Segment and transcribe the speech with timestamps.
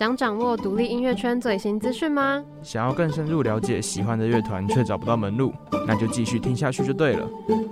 [0.00, 2.42] 想掌握独立音乐圈最新资讯吗？
[2.62, 5.52] 想要更深入了解喜欢的乐团却找不到门路，
[5.86, 7.28] 那就继续听下去就对了。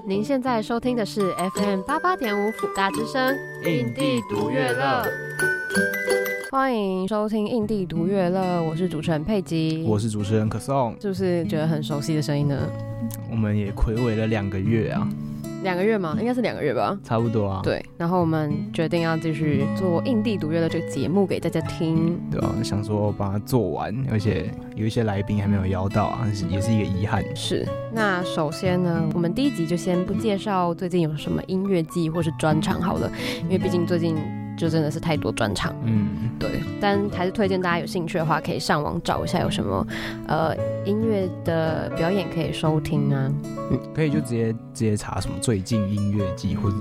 [0.07, 5.07] 您现在收听的是 FM 八八点五辅大之声，印地独乐乐。
[6.51, 12.59] 欢迎收听印地独乐乐，我是主持人佩吉，我是主持人可颂，是不是觉得很熟悉的声音呢？
[13.31, 15.09] 我们也睽违了两个月啊。
[15.63, 16.17] 两个月吗？
[16.21, 17.61] 应该是两个月吧，差不多啊。
[17.63, 22.19] 对，然后我们决定要继续做印地独乐的这个节目给大家听。
[22.31, 27.25] 对啊，想说把它做完，而且有一些来宾还没有邀到啊，也是一个遗憾。
[27.35, 27.67] 是。
[27.93, 33.11] 那首先呢，我们第一集就先不介绍最近有什么音乐季或是专场好了，
[33.45, 34.17] 因为毕竟最近。
[34.59, 39.87] 就真的是太多专场，嗯，对，但还是推荐大家有兴趣的话，可以上网找一下有什么
[40.27, 40.53] 呃
[40.85, 43.33] 音乐的表演可以收听啊。
[43.71, 46.77] 嗯，可以就直接直接查什么最近音乐季，或者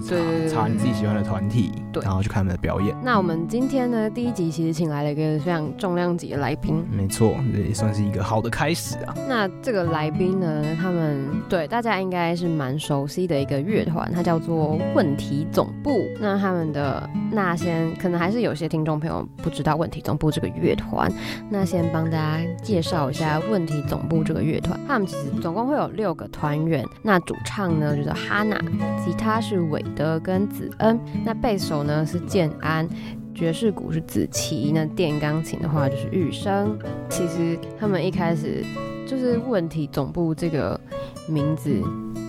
[0.50, 2.96] 查查你自己喜欢的团体，对，然后去看他们的表演。
[3.04, 9.14] 那我们今天呢，第一集其实请来了一个非常重量级的来宾，没错，这也算是一个好的开始啊。
[9.30, 16.02] 那这个来宾呢，他们对大家应该是蛮熟悉的一个乐团，它叫做问题总部。
[16.20, 17.67] 那他们的那些。
[17.68, 21.12] 先可能还是有些听众朋友不知道问题总部这个乐团，
[21.50, 24.80] 那先帮大家介绍一下问题总部这个乐团。
[24.88, 28.58] 他们其实总共会有六个团员，那主唱呢就是哈娜，
[29.04, 32.88] 吉他是韦德跟子恩，那贝手呢是建安，
[33.36, 36.80] 爵士鼓是子琪，那电钢琴的话就是玉生。
[37.10, 38.64] 其实他们一开始
[39.06, 40.80] 就是问题总部这个
[41.28, 41.70] 名字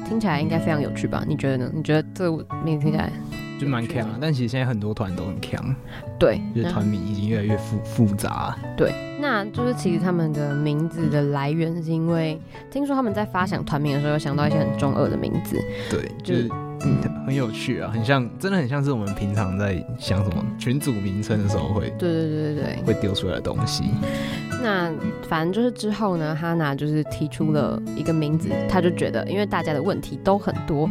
[0.09, 1.25] 听起来应该非常有趣吧？
[1.29, 1.71] 你觉得呢？
[1.73, 3.13] 你觉得这个名字听起来？
[3.59, 5.75] 就蛮强啊，但其实现在很多团都很强，
[6.19, 8.57] 对，就是团名已经越来越复复杂。
[8.77, 15.57] 对，那就是其实他们的名字的来源是因为听说他们在发想团名的时候，有想到一些很中二的名字。
[15.91, 16.49] 对，就是
[16.85, 23.85] 嗯，很有趣啊，很像，真的很像是我们平常在想什么群组名称的时候会，对对对对对，会丢出来的东西。
[24.63, 24.93] 那
[25.29, 30.89] 反正就是之后呢，哈娜就是提出了一个名字，他就觉得因为大家的问题都很多。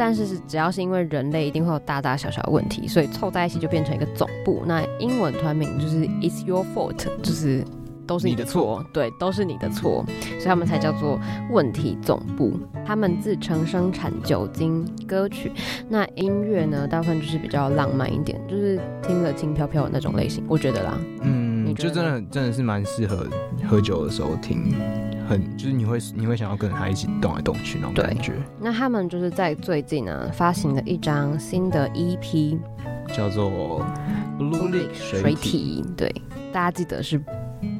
[0.00, 4.62] 但是是只要是因为人类，一定会有大大小小的问题，所以凑在一起就变成一个总部。
[4.64, 7.62] 那英文团名就是 It's Your Fault，就是
[8.06, 12.58] 都是你的错，对，都是你的错，所以他们才叫做问题总部。
[12.86, 15.52] 他们自称生产酒精歌曲，
[15.88, 21.39] 那音乐呢，大部分就是比较浪漫一点，就是听了轻飘飘的那种类型，我觉得啦，嗯，
[21.70, 23.26] 你就真的真的是蛮适合
[23.68, 24.74] 喝酒的时候听。
[25.28, 28.32] 很就是你会你会想要跟他一起动来动去那种感觉。
[28.58, 32.58] 那他们就是在最近呢发行了一张新的 EP，
[33.14, 33.80] 叫做
[34.36, 35.84] Blue Lick 水体。
[35.96, 36.12] 对，
[36.52, 37.16] 大家记得是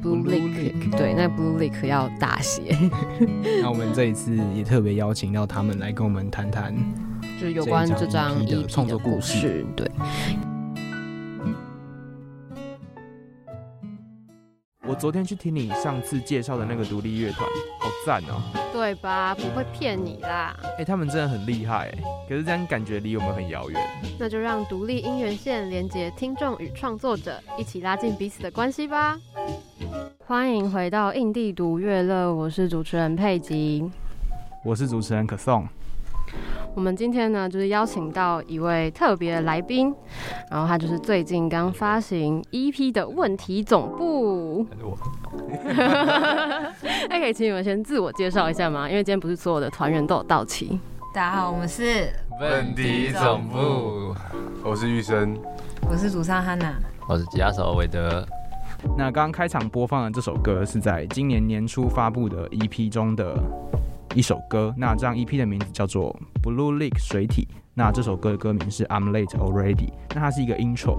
[0.00, 0.96] Blue Lick。
[0.96, 2.78] 对，那 Blue Lick 要大写。
[3.60, 6.72] 那我们这一次也特别邀请到他们来跟我们谈谈，
[7.40, 9.66] 就是有关这张 EP 的创作故事。
[9.74, 9.90] 对。
[14.88, 17.46] 我昨天去听你上次介绍的那个独立乐团，
[17.78, 18.40] 好赞哦！
[18.72, 19.34] 对吧？
[19.34, 20.56] 不会骗你啦。
[20.62, 23.78] 哎、欸，他们真的很厉害哎，可是这样感觉离我们很遥远。
[24.18, 29.18] 那就让独立音源线连接听众与创作者，一起拉近彼此的关系吧。
[30.26, 33.90] 欢迎回到印地独乐乐，我是主持人佩吉，
[34.64, 35.68] 我是主持人可颂。
[36.74, 39.92] 我们今天呢，就是邀请到一位特别的来宾，
[40.50, 44.64] 然后他就是最近刚发行 EP 的问题总部。
[47.10, 48.88] 那可以请你们先自我介绍一下吗？
[48.88, 50.78] 因为今天不是所有的团员都有到齐。
[51.12, 52.08] 大家好，我们是
[52.40, 54.14] 问题总部，
[54.62, 55.36] 我是玉生，
[55.90, 56.72] 我是主唱哈娜，
[57.08, 58.24] 我是吉他手韦德。
[58.96, 63.34] 那刚刚开场播放的这首歌是在今年年初发布的 EP 中的。
[64.14, 67.46] 一首歌，那这张 EP 的名字叫做 Blue Lick 水体。
[67.74, 69.90] 那这首歌的歌名是 I'm Late Already。
[70.14, 70.98] 那它是一个 intro。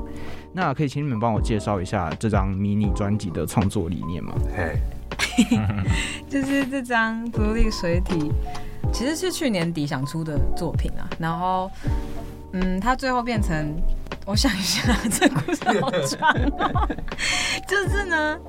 [0.54, 4.34] 那可以请你们帮我介绍一下这张迷你专辑的创作理念吗？
[4.56, 4.80] 嘿，
[6.30, 8.32] 就是这张 Blue Lick 水体，
[8.94, 11.08] 其实是去年底想出的作品啊。
[11.20, 11.70] 然后，
[12.54, 13.76] 嗯，它最后变成，
[14.26, 16.90] 我想一下，这故事好长喔。
[17.68, 18.40] 就是呢，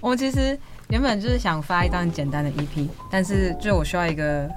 [0.00, 0.58] 我其实。
[0.90, 4.48] 原本就是想发一张简单的 EP，但是就我需要一个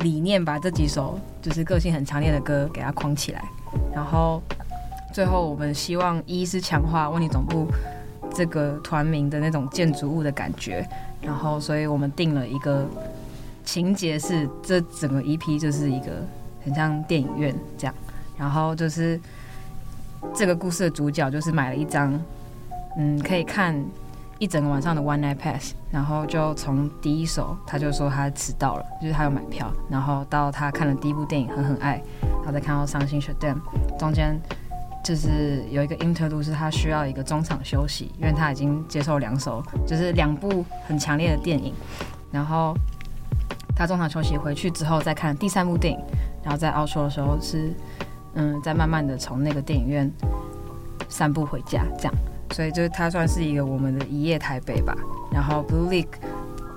[0.00, 3.44] 理念，把这几首就是个性很强烈的歌给它框起来。
[3.94, 4.42] 然后
[5.12, 7.68] 最后我们希望一是强化问题总部
[8.34, 10.84] 这个团名的那种建筑物的感觉，
[11.22, 12.84] 然后所以我们定了一个
[13.64, 16.26] 情节是这整个 EP 就是一个
[16.64, 17.94] 很像电影院这样。
[18.36, 19.20] 然后就是
[20.34, 22.20] 这个故事的主角就是买了一张，
[22.98, 23.80] 嗯，可以看。
[24.40, 33.58] 一整个晚上的 One Night Pass，然后就从第一首他就说他迟到了，就是他有买票，然后到他看了第一部电影狠狠爱，然后再看到伤心 Shut Down，
[33.98, 34.40] 中间
[35.04, 41.74] 就是有一个 interlude 是他需要一个中场休息，因为他已经接受两首，就是两部很强烈的电影，
[42.32, 42.74] 然后
[43.76, 46.00] 他中场休息回去之后再看第三部电影，
[46.42, 47.74] 然后在澳洲的时候是
[48.32, 50.10] 嗯，再慢慢的从那个电影院
[51.10, 52.14] 散步回家这样，
[52.50, 54.96] 所以就它算是一个我们的一夜台北吧。
[55.32, 56.18] 然后 Blue Lake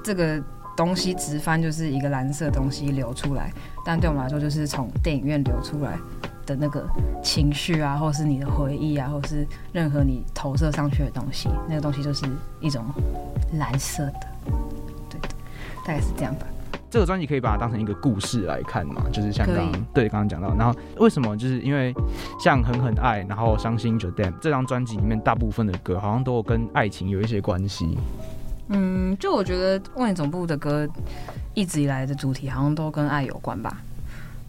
[0.04, 0.42] 这个
[0.76, 3.52] 东西直翻就是一个蓝色东西流出来，
[3.86, 5.98] 但对我们来说就是从电影院流出来。
[6.46, 6.86] 的那个
[7.24, 12.26] 情绪啊，或是你的回忆啊，或是任何你投射上去的东西，那个东西就是
[12.60, 12.84] 一种
[13.54, 14.28] 蓝色的，
[15.10, 15.30] 对的，
[15.86, 16.46] 大概是这样吧。
[16.94, 21.92] 这个专辑可以把它当成一个故事来看嘛，就是像刚刚对刚刚讲到，然后为什么就是因为
[22.40, 27.98] 像狠狠爱，然后伤心 Jodam 这张专辑里面大部分的歌好像都有跟爱情有一些关系。
[28.68, 30.88] 嗯，就我觉得问题总部的歌
[31.56, 33.76] 一直以来的主题好像都跟爱有关吧。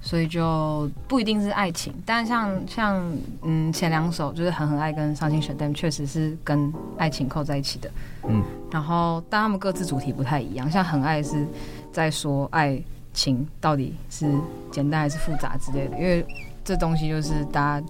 [0.03, 3.03] 所以就不一定是爱情，但像像
[3.41, 7.91] 嗯前两首就是狠狠爱跟伤心选 them 确实是跟爱情扣在一起的，
[8.29, 11.47] 嗯，然后但他们各自主题不太一样，像很爱是
[11.95, 12.79] 在说爱
[13.15, 14.27] 情到底是
[14.71, 16.27] 简单还是复杂之类的，因为
[16.63, 17.87] 这东西就是大家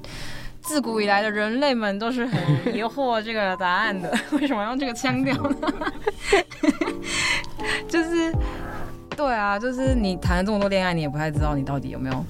[0.60, 5.92] 自古以来的人类们都是很疑惑这个答案的， 为什么用这个腔调呢？
[7.88, 8.30] 就是。
[9.16, 12.24] 对啊，就是你谈了这么多恋爱，你也不太知道你到底有没有，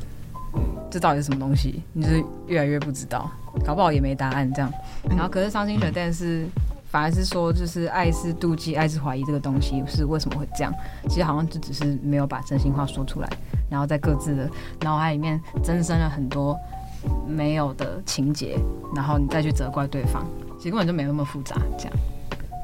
[0.91, 3.31] 这到底是什么东西，你就是越来越不知道，
[3.65, 4.70] 搞不好也没答案这样。
[5.09, 6.47] 然后可是伤心选 them 是
[6.94, 10.73] 反而是说，就是爱是妒忌，爱是怀疑这个东西是为什么会这样？
[11.08, 13.29] 其实好像就只是没有把真心话说出来，
[13.69, 14.49] 然后在各自的
[14.82, 16.56] 脑海里面增生了很多
[17.26, 18.56] 没有的情节，
[18.94, 20.25] 然后你再去责怪对方，
[20.56, 21.93] 其实根本就没那么复杂，这样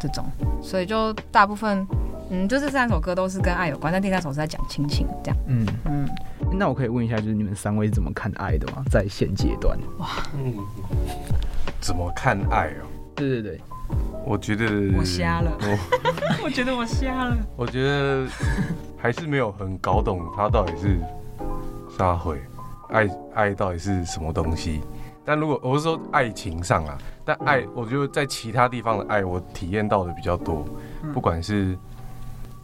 [0.00, 0.24] 这种，
[0.62, 1.84] 所以就大部分。
[2.30, 5.36] 嗯，就这三首歌都是跟爱有关，但第三首是在讲亲情，这样。
[5.48, 6.08] 嗯嗯，
[6.52, 8.84] 那我可以问一下，就是你们三位是怎么看爱的吗？
[8.88, 9.76] 在现阶段？
[9.98, 10.54] 哇，嗯，
[11.80, 12.86] 怎么看爱哦？
[13.16, 13.60] 对对对，
[14.24, 14.66] 我觉得
[14.96, 18.26] 我瞎了，我， 我觉得我瞎了，我觉得
[18.96, 20.98] 还是没有很搞懂他到底是
[21.96, 22.40] 啥会
[22.90, 24.80] 爱爱到底是什么东西。
[25.24, 30.64] 但如果我是说爱情上啊，但爱，我觉得在其他地方的爱，我体验到的比较多，
[31.12, 31.76] 不管是。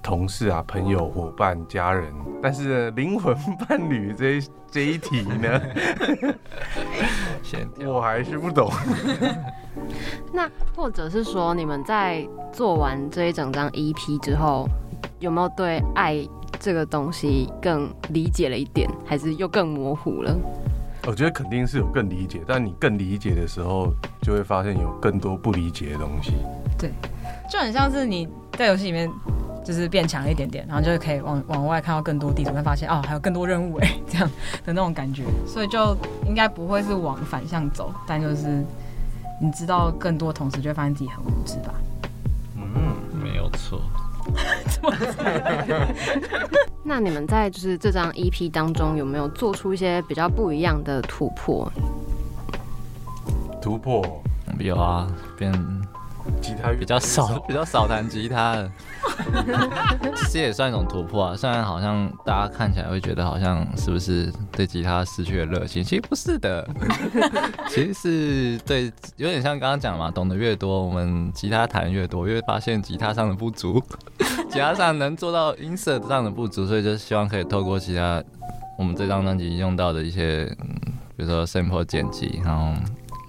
[0.02, 3.34] 同事啊，朋友、伙伴、家人，但是灵魂
[3.68, 5.60] 伴侣这一这一题呢，
[7.84, 8.70] 我还是不懂。
[10.32, 14.68] 那或者是说，你们在做完这一整张 EP 之后，
[15.18, 16.16] 有没有对爱
[16.58, 20.36] 这个东西更理解了一点，还是又更模糊了？
[21.06, 23.92] 我觉得肯定是有更理解，但你更理解的时候，
[24.22, 26.32] 就会发现有更多不理解的东西。
[26.78, 26.90] 对，
[27.50, 29.10] 就很像是你在游戏里面。
[29.66, 34.30] 就是变强一点点，然后就可以往往外看到更多地图，会发现哦，还有更多任务哎，这样
[34.64, 38.64] 的那种感觉，所以就应该不会是往反向走，但就是
[39.40, 41.74] 你知道更多，同时就会发现自己很无知吧。
[42.56, 43.80] 嗯，没有错。
[46.82, 51.70] 那你们在就是这张 EP 当中有没有做出一些比较不一样的突破？
[53.62, 54.04] 突破
[54.58, 55.06] 有啊，
[55.36, 55.52] 变。
[56.40, 58.70] 吉他比较少， 比较少弹吉他的，
[60.26, 61.36] 其实也算一种突破啊。
[61.36, 66.68] 虽然好像大家看起来会觉得好像是不是对吉他失去了热情，其实不是的，
[67.68, 73.82] 其实是对，有点像刚刚讲嘛，懂得越多，我们吉他弹越多，越发现吉他上的不足，
[74.50, 78.22] 吉他上能做到音色上的不足，所以就希望可以透过其他
[78.78, 80.44] 我们这张专辑用到的一些，
[81.16, 82.72] 比如说 sample 剪辑，然后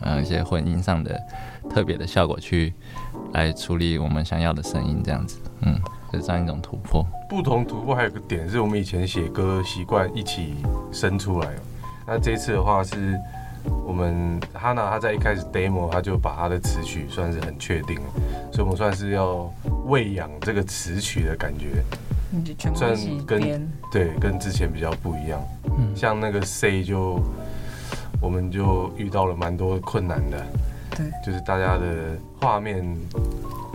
[0.03, 1.19] 呃一些混音上的。
[1.69, 2.73] 特别的效果去
[3.33, 5.79] 来处理我们想要的声音，这样子，嗯，
[6.11, 7.05] 就这样一种突破。
[7.29, 10.55] 不同突破还有个点是我们以前写歌习惯一起
[10.91, 11.49] 生出来，
[12.07, 13.19] 那这次的话是
[13.85, 18.05] 我们哈娜他在一开始 demo 他就把他的词曲算是很确定了，
[18.51, 19.51] 所以我们算是要
[19.85, 21.83] 喂养这个词曲的感觉，
[22.73, 22.95] 算
[23.25, 25.41] 跟对跟之前比较不一样。
[25.77, 27.21] 嗯，像那个 Say 就
[28.21, 30.45] 我们就遇到了蛮多困难的。
[30.97, 32.83] 对，就是大家的画面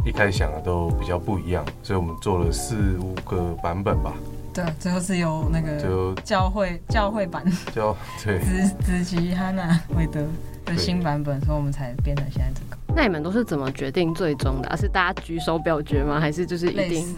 [0.04, 4.12] 一开始想的都比较不一样，所以我们做了四五个版本吧。
[4.52, 7.42] 对，最后是由那个就教会教会版
[7.74, 10.20] 教对子子琪哈娜韦德
[10.66, 12.76] 的新版本，所以我们才变成现在这个。
[12.94, 14.76] 那你们都是怎么决定最终的？
[14.76, 16.20] 是大家举手表决吗？
[16.20, 17.16] 还是就是一定？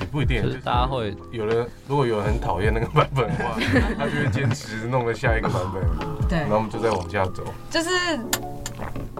[0.00, 3.58] 也不一定，就是大家会有人如果有人很讨厌那个版本的话，
[3.96, 6.28] 他就会坚持弄了下一个版本。
[6.28, 7.44] 对，然后我们就再往下走。
[7.70, 7.88] 就是。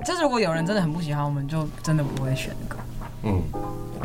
[0.04, 2.82] 就是如果有人真的很不喜欢，我们就真的不会选那个。
[3.22, 3.42] 嗯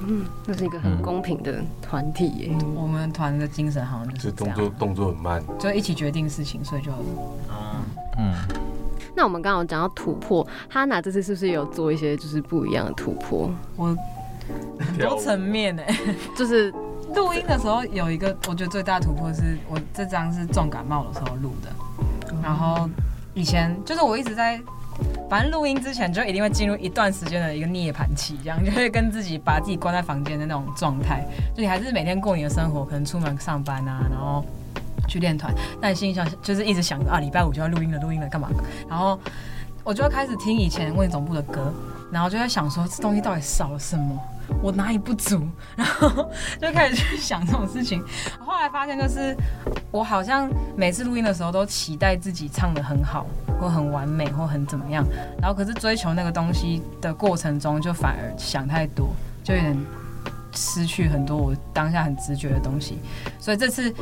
[0.04, 2.50] 嗯，这是一个很公平的团体耶。
[2.52, 6.92] 嗯、我们团的精神好像就是，动作动作很慢，就一起决定事情，所以就
[8.18, 8.34] 嗯。
[9.16, 13.52] 那我们刚刚有讲到突破，哈娜这次是不是有做一些就是不一样的突破？
[13.76, 13.96] 我
[14.80, 15.96] 很多层面呢、欸，
[16.36, 16.72] 就是
[17.14, 21.70] 录音的时候有一个，我觉得最大的突破是我这张是重感冒的时候录的，
[22.42, 22.90] 然后
[23.36, 24.60] 以前就是我一直在。
[25.30, 31.26] 反正录音之前就一定会进入一段时间的一个涅槃期，这样就会跟自己把自己关在房间的那种状态。
[31.56, 34.44] 就你还是每天过你的生活，可能出门上班啊，然后
[35.08, 38.50] 去练团，但你心里想就是一直想着啊，礼拜五就要录音了，录音了干嘛？
[38.90, 39.18] 然后
[39.84, 41.74] 我就会开始听以前问总部的歌，
[42.12, 44.20] 然后就在想说这东西到底少了什么。
[44.62, 45.48] 我哪里不足？
[45.76, 46.30] 然后
[46.60, 48.04] 就开始去想这种事情。
[48.40, 49.36] 后来发现，就是
[49.92, 53.26] 我好像每次录音的时候都期待自己唱得很好，
[53.60, 55.04] 或很完美，或很怎么样。
[55.42, 59.10] 然后可是追求那个东西的过程中，就反而想太多，
[59.44, 59.78] 就有点
[60.54, 63.00] 失去很多我当下很直觉的东西。
[63.40, 63.94] 所以这次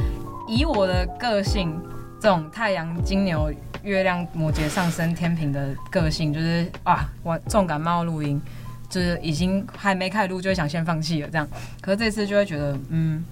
[0.47, 1.79] 以我的个性，
[2.19, 3.49] 这种太阳金牛、
[3.83, 8.41] 月亮摩羯上升天平的个性，就是啊，我重感冒录音。
[8.89, 11.48] 就是已经还没开始录，就会想先放弃了这样。
[11.79, 13.24] 可是这次就会觉得，嗯，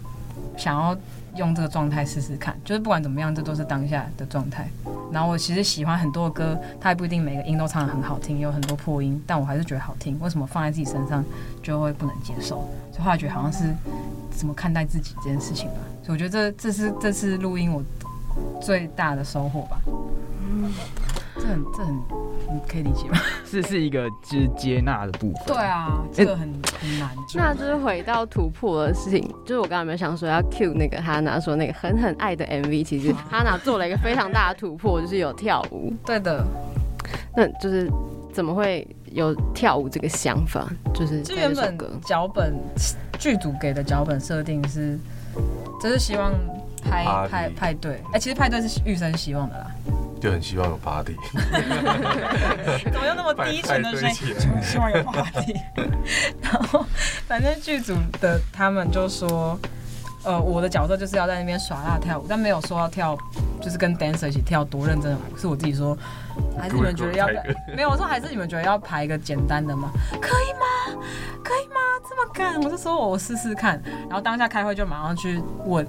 [0.56, 0.96] 想要
[1.36, 2.56] 用这个状态试试看。
[2.64, 4.70] 就是不管怎么样，这都是当下的状态。
[5.12, 10.20] 然后我其实喜欢很多歌，它也不一定每个音都唱得很好听，有很多破音，但我还是觉得好听。
[10.20, 11.24] 为什么放在自己身上
[11.64, 12.70] 就会不能接受？
[12.92, 13.74] 所以后来觉得好像是
[14.30, 15.76] 怎么看待自己这件事情吧。
[16.04, 17.82] 所以我觉得这这是这次录音我
[18.62, 19.80] 最大的收获吧。
[19.88, 20.74] 嗯。
[21.40, 23.18] 这很这很，你可以理解吗？
[23.46, 25.44] 是是一个就是接纳的部分。
[25.48, 27.10] 对啊，这个很、欸、很难。
[27.34, 35.94] 那就是回到突破的事情，就是我刚刚有没有想说要 cue 那个哈娜说那个狠狠爱的 MV，其实哈娜做了一个非常大的突破，就是有跳舞。
[36.06, 36.46] 对的。
[37.36, 37.90] 那就是
[38.34, 40.68] 怎么会有跳舞这个想法？
[40.94, 42.54] 就是这原本脚本
[43.20, 45.00] 剧组给的脚本设定是，
[45.82, 46.34] 就是希望
[46.90, 47.94] 拍派派对。
[47.94, 49.68] 哎、欸，其实派对是玉生希望的啦。
[50.20, 51.16] 就很希望有 party，
[52.92, 54.16] 怎么用那么低沉的声音？
[54.34, 55.54] 就 希望有 party。
[56.42, 56.84] 然后，
[57.28, 59.56] 反正剧组的他们就说，
[60.24, 63.16] 呃，我的角色就是要在那边耍辣跳舞，但没有说要跳，
[63.62, 65.38] 就是跟 dancer 一起跳多认真的舞。
[65.38, 65.96] 是我自己说，
[66.60, 67.28] 还是你们觉得要？
[67.76, 69.92] 没有，我说还是你们觉得要排一个简单的吗？
[70.20, 71.00] 可以吗？
[71.44, 71.76] 可以吗？
[72.10, 72.60] 这么干？
[72.64, 73.80] 我就说我试试看。
[74.10, 75.88] 然后当下开会就马上去问，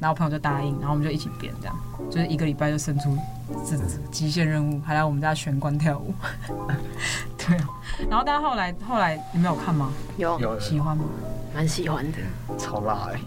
[0.00, 1.76] 然后朋友就答应，然后我们就一起编，这样
[2.10, 3.16] 就是一个礼拜就生出。
[3.68, 3.76] 这
[4.10, 6.14] 极限任务，还来我们家玄关跳舞，
[7.36, 7.56] 对。
[8.08, 9.92] 然后，但后来后来你们有看吗？
[10.16, 11.04] 有，有喜欢吗？
[11.52, 12.18] 蛮喜欢的，
[12.56, 13.18] 超辣哎！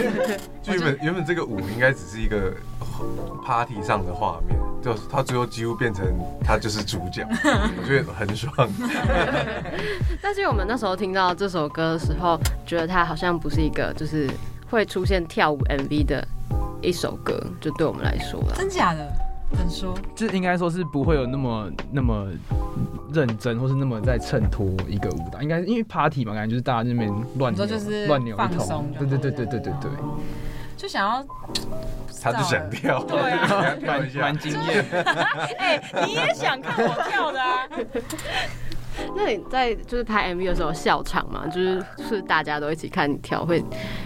[0.00, 0.40] 耶！
[0.62, 2.54] 就原本原本这个舞应该只是一个
[3.44, 6.06] party 上的画面，就他最后几乎变成
[6.42, 7.28] 他就是主角，
[7.78, 8.50] 我觉得很爽。
[10.22, 14.30] 但是我们那时候听到这首歌的时候，觉得它好像不是一个就是
[14.72, 16.26] 会出现跳舞 MV 的
[16.80, 18.54] 一首歌，就对我们来说了。
[18.56, 19.06] 真假的？
[19.54, 19.94] 怎说？
[20.16, 22.26] 这应该说是不会有那么那么
[23.12, 25.42] 认真，或是那么在衬托一个舞蹈。
[25.42, 28.90] 应该因为 party 嘛，感觉就是大家那边乱扭，就是乱扭一通。
[28.98, 29.90] 对对对对对对对。
[30.74, 31.24] 就想要，
[32.22, 34.84] 他就想跳，对啊，蛮蛮惊艳。
[35.58, 37.68] 哎，你也想看我跳的啊？
[39.16, 41.46] 那你在就是拍 MV 的时候笑场吗？
[41.46, 43.62] 就是是大家都一起看你跳，会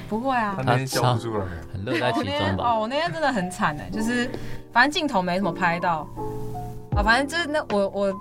[0.08, 0.54] 不会啊？
[0.56, 2.64] 他那天笑不住了，很乐在其中吧？
[2.70, 4.30] 哦，我那天真的很惨哎，就是
[4.72, 6.08] 反正镜头没怎么拍到
[6.96, 8.20] 啊，反正就是那我我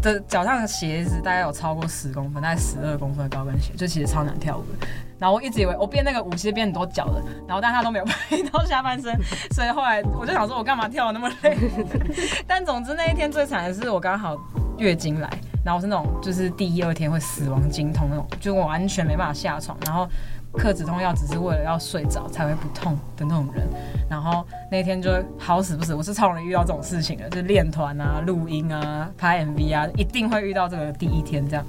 [0.00, 4.86] 的脚上的鞋子大概有超过十公分，大概十二公分的高跟鞋，就其实超难跳舞的。
[5.18, 9.12] 然后我一直以为我编那个舞其实编很多脚的，然后但他都没有拍到下半身，
[9.52, 11.56] 所以后来我就想说，我干嘛跳得那么累？
[12.46, 14.36] 但总之那一天最惨的是我刚好
[14.78, 15.28] 月经来。
[15.64, 20.08] 然后是那种，就是第一二天会死亡经痛那种，就我完全没办法下床，然后
[20.52, 23.68] 克止痛药只是为了要睡着才会不痛的那种人。
[24.08, 31.66] 然后那天就好死不死，我是超容易遇到这种事情的，就是练团啊、录音啊、拍 MV 啊，一定会遇到这个第一天这样。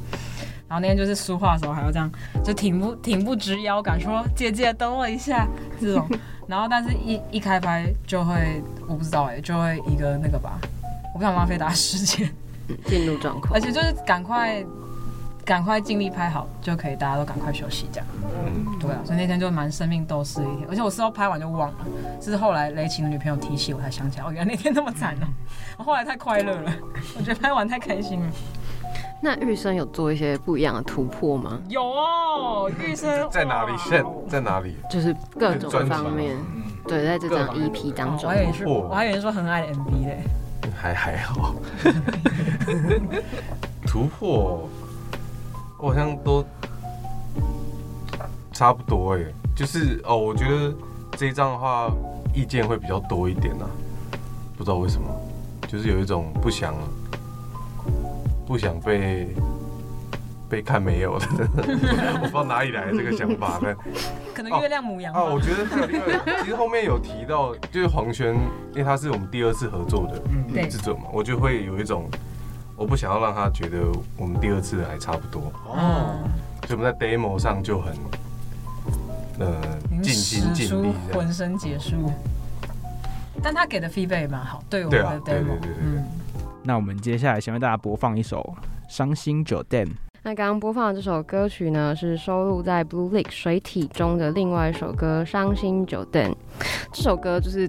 [0.69, 2.09] 然后那天就是书画的时候还要这样，
[2.41, 5.45] 就挺不挺不直腰杆，说姐姐等我一下
[5.81, 6.07] 这种。
[6.47, 10.57] 然后但是一一开拍就会，我不知道哎、欸，就会一个那个吧，
[11.13, 12.29] 我不想浪费大家时间。
[12.85, 14.63] 进入状况，而且就是赶快，
[15.43, 18.05] 赶快尽力拍好就可以，大家都赶快休息这样。
[18.45, 21.77] 嗯，对啊，所以那天就蛮生命斗士一天，而且我事后拍完就忘了，
[22.21, 25.27] 是后来雷晴的女朋友提起我才想起来，哦，原来那天那么惨呢。
[25.79, 26.71] 我后来太快乐了，
[27.17, 28.31] 我觉得拍完太开心了。
[29.21, 31.59] 那玉生有做一些不一样的突破吗？
[31.67, 33.73] 有哦，玉生在哪里？
[33.77, 34.75] 现在哪里？
[34.89, 36.37] 就是各种方面，
[36.87, 38.29] 对，在这张 EP 当中。
[38.29, 40.23] 我还以为是，我还以为说很爱 MV 嘞。
[40.75, 41.55] 还还好，
[43.85, 44.69] 突破，
[45.77, 46.45] 我好像都
[48.53, 49.21] 差不多哎，
[49.55, 50.73] 就是哦，我觉得
[51.17, 51.91] 这一张的话
[52.33, 53.65] 意见会比较多一点呐，
[54.57, 55.09] 不知道为什么，
[55.67, 56.73] 就是有一种不想
[58.49, 59.27] 不想被
[60.49, 61.27] 被看没有的，
[62.17, 63.75] 我不知道哪里来的这个想法呢？
[64.33, 65.19] 可能月亮母羊吧。
[65.21, 68.33] 哦，我觉得还有另外，其实后面有提到，就是黄轩，
[68.71, 70.07] 因为他是我们第二次合作
[70.51, 72.09] 的制作嘛，我就会有一种，
[72.75, 73.77] 我不想要让他觉得
[74.17, 76.17] 我们第二次还差不多哦，
[76.65, 77.93] 所以我们在 demo 上就很
[79.41, 79.61] 呃
[80.01, 82.11] 尽心尽力，浑身解数。
[83.43, 85.73] 但他给的 feedback 也蛮好，对我们的 demo，对对对对。
[85.83, 86.03] 嗯，
[86.63, 88.41] 那我们接下来先为大家播放一首
[88.93, 89.85] 《伤心酒店》。
[90.23, 96.29] 那刚刚播放的这首歌曲呢，是收录在《Blue Lake 水体》中的另外一首歌《伤心酒店》。
[96.91, 97.63] 这首歌就是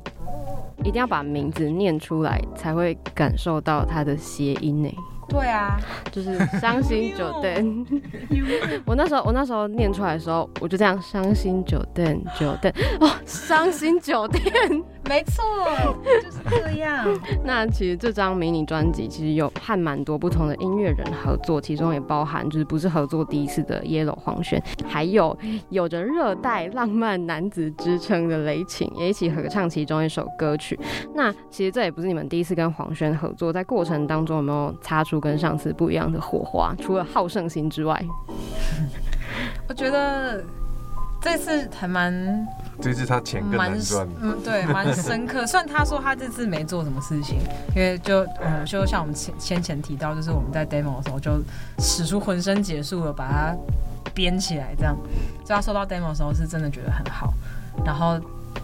[0.79, 4.93] 一定要把名字念出来，才会感受到它的谐音呢。
[5.31, 7.87] 对啊，就是伤心酒店。
[8.85, 14.53] 我那时候我那时候念出来的时候，我就这样伤心酒店酒店哦，伤心酒店，
[15.09, 15.43] 没错，
[16.05, 17.07] 就是这样。
[17.45, 25.37] 那其实这张迷你专辑其实有和蛮多不同的音乐人合作，其中也包含就是不是合作第一次的 Yellow 黄轩，还有
[25.69, 30.79] 有着热带浪漫男子之称的雷擎也一起合唱其中一首歌曲。
[31.15, 38.03] 那其实这也不是你们第一次跟黄轩合作，在过程当中有没有擦出跟上次不一样的火花，除了好胜心之外，
[39.69, 40.43] 我觉得
[41.21, 42.13] 这次还蛮，
[42.81, 45.47] 这次他钱更难赚，嗯，对，蛮深刻。
[45.47, 47.39] 虽然他说他这次没做什么事情，
[47.77, 51.41] 因为就嗯，就像我们前先前提到，就是我们在 demo 的时候就
[51.79, 53.57] 使出浑身解数了，把它
[54.15, 54.97] 编起来，这样，
[55.45, 57.33] 所以他收到 demo 的时候是真的觉得很好。
[57.85, 58.19] 然后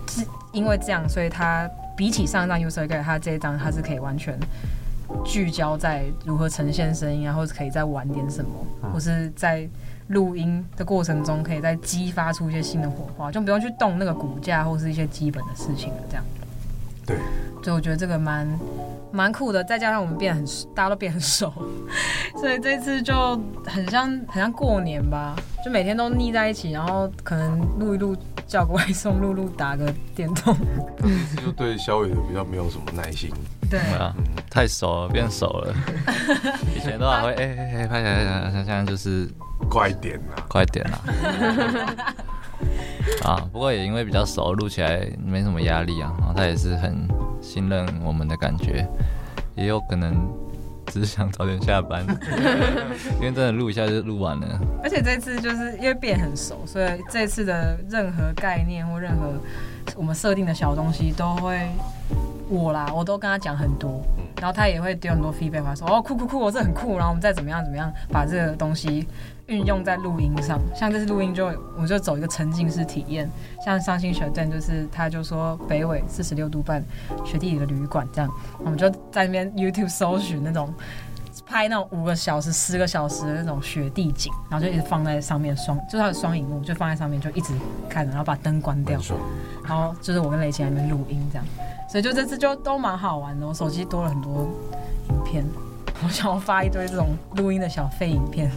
[0.09, 4.39] 是因为这样，所以他比起上一张 User Guide，他这一张他是可以完全。
[5.25, 8.51] 聚焦在如何呈现声音啊，或者可以再玩点什么，
[8.93, 9.69] 或是在
[10.09, 15.99] 录音的过程中可以再激发出一些新的火花，就不用去动那个骨架或是一些基本的事情了。
[16.09, 16.25] 这样，
[17.07, 17.17] 对，
[17.63, 18.47] 所以我觉得这个蛮
[19.13, 19.63] 蛮酷的。
[19.63, 20.45] 再加上我们变很，
[20.75, 21.53] 大家都变很熟，
[22.41, 28.17] 所以这次就很像很像过年吧，就每天都腻在一起，然后可能录一录，
[28.47, 30.57] 叫个外送，录录打个电动。
[30.99, 33.31] 这次就对小伟的比较没有什么耐心。
[33.71, 34.15] 对啊，
[34.51, 35.75] 太熟了，变熟了。
[36.77, 39.29] 以前都还会哎哎哎拍起来，现在就是
[39.69, 41.01] 快点啊，快点啊。
[43.25, 46.13] 啊，不过也因为比较熟，录起来没什么压力啊。
[46.19, 47.07] 然后他也是很
[47.41, 48.87] 信任我们的感觉，
[49.55, 50.15] 也有可能
[50.87, 52.05] 只是想早点下班，
[53.17, 54.61] 因为真的录一下就录完了。
[54.83, 59.35] 而且这次就是因为变很熟，所以这次的任何概念或任何
[59.95, 61.69] 我们设定的小东西都会。
[62.49, 64.01] 我啦，我都跟他讲很多，
[64.37, 69.05] 然后他也会丢很多 feedback，他说哦酷酷酷，我这很酷，然后我们再怎么样怎么样把这个东西
[69.47, 70.57] 运用在录音上。
[70.73, 73.29] 像这次录音就我们就走一个沉浸式体验，
[73.65, 76.81] 像伤心学店就是他就说北纬四十六度半
[77.25, 80.73] 雪地里的旅馆这样，我们就在那边 YouTube 搜寻那种
[81.47, 87.55] 拍那种五个小时、十个小时的那种雪地景，然后就一直放在上面双，就是它的双荧幕就放在上面就一直
[87.89, 89.01] 看着，然后把灯关掉，
[89.65, 91.47] 然后就是我跟雷擎在那边录音这样。
[91.89, 94.49] 所以就这次就都蛮好玩的，我手机多了很多
[95.09, 95.47] 影片，
[96.05, 98.51] 我想要发一堆这种录音的小废影片。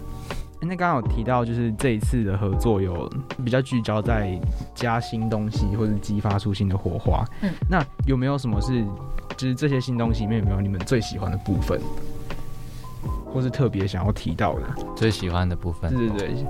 [0.61, 3.09] 那刚刚有提到，就是这一次的合作有
[3.45, 4.37] 比较聚焦在
[4.75, 7.23] 加新东西，或者激发出新的火花。
[7.43, 8.83] 嗯，那有没有什么是，
[9.37, 11.79] 就是这些新东西里面有没有你们最喜欢的部分，
[13.33, 14.63] 或是特别想要提到的？
[14.95, 15.93] 最喜欢的部分？
[15.95, 16.45] 对对对，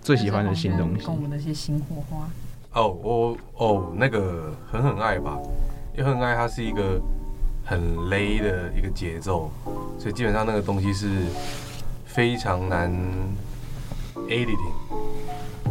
[0.00, 2.28] 最喜欢的新东西，跟我们那些新火花。
[2.72, 5.38] 哦，我哦，那个狠狠爱吧。
[5.96, 7.00] 因为很爱它是一个
[7.64, 9.50] 很勒的一个节奏，
[9.98, 11.08] 所以基本上那个东西是
[12.04, 12.92] 非常难
[14.28, 14.72] editing。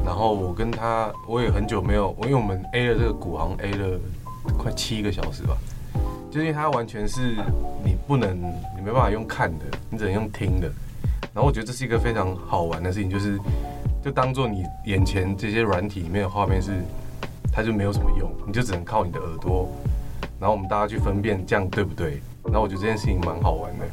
[0.06, 4.00] 然后我跟他，我也很久没有，因为我们 A 了这个鼓，行 A 了
[4.58, 5.56] 快七个小时吧。
[6.38, 7.36] 就因为它完全是
[7.84, 10.72] 你不能，你没办法用看的，你只能用听的。
[11.34, 13.40] 然后我觉得这是一个非常好玩的事情，就是
[14.06, 16.74] 就当做你眼前这些软体里面的画面是，
[17.52, 19.68] 它就没有什么用，你就只能靠你的耳朵。
[20.40, 22.22] 然后我们大家去分辨这样对不对？
[22.44, 23.86] 然后我觉得这件事情蛮好玩的。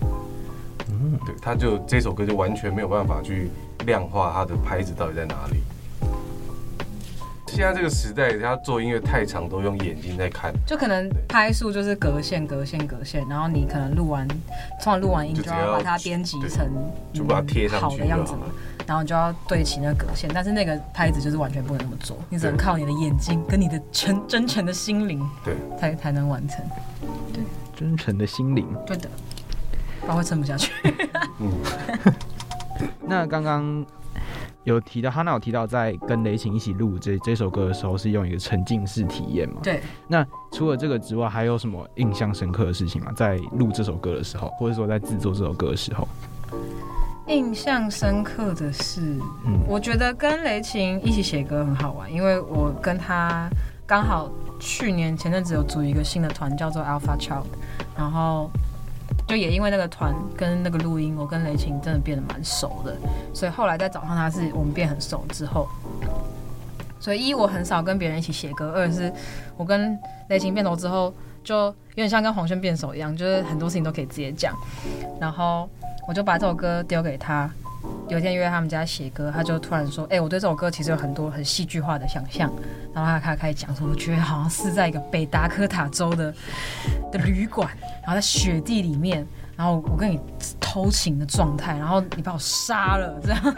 [0.90, 3.48] 嗯，对，他就这首歌就完全没有办法去
[3.86, 5.62] 量化它的拍子到底在哪里。
[7.54, 14.38] 现在这个时代，他做音乐太长都用眼睛在看，就可能拍数就是隔线、隔线、隔线，然后你可能录完，通
[14.80, 16.68] 常录完音就要把它编辑成
[17.12, 18.40] 就把它贴上去好的样子嘛。
[18.88, 26.58] 然后你就要对齐那个格线，但是那个拍子就是完全不能那么做，你只能靠你的眼睛跟你的真真诚的心灵，对，才才能完成。
[27.32, 27.44] 对，
[27.78, 29.08] 真诚的心灵，对的，
[30.00, 30.72] 不然会撑不下去。
[31.38, 31.52] 嗯，
[33.06, 33.86] 那刚刚
[34.64, 39.60] 有提到，哈娜有提到，在跟雷琴一起录这这首歌的时候，是用一个沉浸式体验嘛？
[39.62, 39.80] 对。
[40.08, 43.12] 那除了这个之外，还有什么印象深刻的事情吗？
[43.14, 46.08] 在录这首歌的时候，或者说在制作这首歌的时候？
[47.28, 49.00] 印象深刻的是，
[49.46, 53.48] 嗯，我觉得跟雷琴一起写歌很好玩，因为我跟他
[53.86, 57.44] 刚好去年前阵子有组一个新的团，叫做 Alpha Child，
[57.96, 58.50] 然后。
[59.26, 62.94] 就也因为那个团跟那个录音，我跟雷晴真的变得蛮熟的，
[63.32, 65.66] 所以后来在找上他是我们变很熟之后，
[67.00, 69.12] 所以一我很少跟别人一起写歌，二是
[69.56, 74.54] 我跟雷晴变熟之后，就有点像跟黄轩变熟一样，就是很多事情都可以直接讲，
[75.20, 75.68] 然后
[76.06, 77.50] 我就把这首歌丢给他。
[78.08, 82.52] 有一天约他们家写歌，他就突然说：“哎、我对这首歌其实有很多很戏剧化的想象。”
[82.94, 86.32] 然后他开始讲说：“我觉得好像是在一个北达科塔州的
[87.10, 87.68] 的旅馆，
[88.02, 90.20] 然后在雪地里面。”然后我跟你
[90.60, 93.52] 偷情的状态，然后你把我杀了，这样子，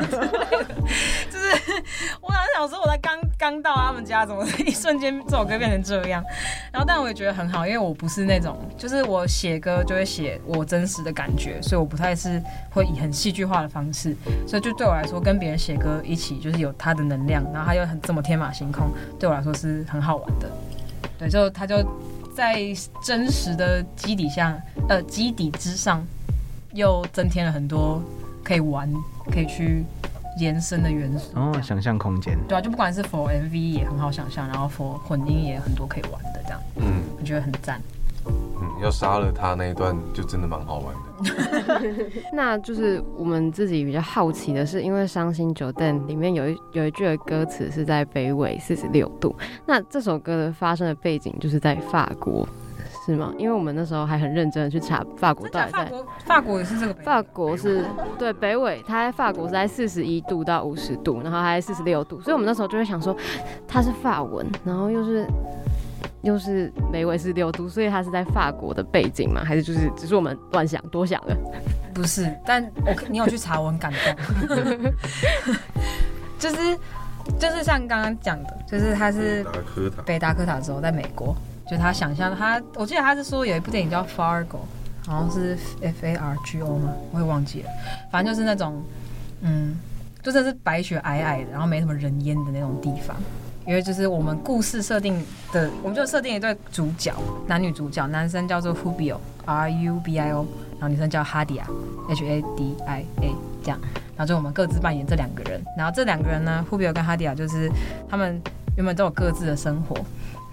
[1.30, 1.82] 就是
[2.20, 6.22] 我好像想说我在刚刚到他们家，怎么一瞬间这首歌变成这样？
[6.70, 14.14] 然后但我也觉得很好，因为我不是那种，就是我写歌就会写我真实的感觉，所以我不太是会以很戏剧化的方式，
[14.46, 20.50] 所以就对我来说，跟别人写歌一起就是有他的能量，然后他又很这么天马行空，对我来说是很好玩的。
[21.18, 21.76] 对，就他就。
[22.36, 22.60] 在
[23.02, 24.54] 真实的基底下，
[24.90, 26.06] 呃，基底之上，
[26.74, 28.02] 又增添了很多
[28.44, 28.92] 可以玩、
[29.32, 29.82] 可以去
[30.38, 31.30] 延伸的元素。
[31.34, 32.36] 哦，想象空间。
[32.46, 36.60] 对啊，就不管是 for MV 也很好想象，然后 for 混音也有很多可以玩的，这样。
[36.76, 37.80] 嗯，我觉得很赞。
[38.76, 41.00] 嗯，要杀了他那一段就真的蛮好玩的。
[42.32, 49.34] 那就是我们自己比较好奇的是，因为《伤心酒店》里面有一有一句的歌词是在北纬四十六度，
[49.64, 52.46] 那这首歌的发生的背景就是在法国，
[53.06, 53.32] 是吗？
[53.38, 55.92] 因为我们那时候还很认真的去查法国到底在，
[56.26, 57.86] 法国也是这个，法国是
[58.18, 63.16] 对北纬，它在法国是在四十一度到五十度，然后还在四十六度，所以我们那时候就会想说
[63.66, 65.26] 它是法文，然后又是。
[66.26, 69.44] 又是梅威是六度，所以他是在法国的背景吗？
[69.44, 71.36] 还是就是只是我们乱想多想了？
[71.94, 74.56] 不是，但我你有去查，我很感动。
[76.36, 76.78] 就是
[77.38, 79.46] 就是像刚刚讲的，就是他是
[80.04, 81.32] 北达科塔州在美国，
[81.70, 84.58] 就他想象他，我记得他是说有一部电影叫 Fargo，
[85.06, 86.92] 好像是 F A R G O 吗？
[87.12, 87.70] 我也忘记了，
[88.10, 88.82] 反正就是那种
[89.42, 89.78] 嗯，
[90.22, 93.16] 就真是白雪皑皑的，然后没什么人烟的那种地方。
[93.66, 95.20] 因为就是我们故事设定
[95.52, 97.12] 的，我们就设定一对主角，
[97.48, 100.46] 男女主角，男生叫做 Rubio，R U B I O，
[100.78, 103.80] 然后女生叫 Hadia，H A D I A，这样，
[104.16, 107.68] 然后就我们各自扮演这两个人，然后这两个人呢，Rubio 跟 Hadia 就是
[108.08, 108.40] 他们
[108.76, 109.96] 原本都有各自的生活，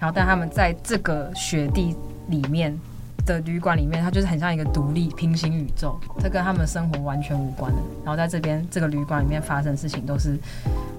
[0.00, 1.94] 然后但他们在这个雪地
[2.26, 2.76] 里面
[3.24, 10.36] 的旅馆里面，它就是很像一个独立平行宇宙，这跟他们生活完全无关的，然后在这边这个旅馆里面发生的事情都是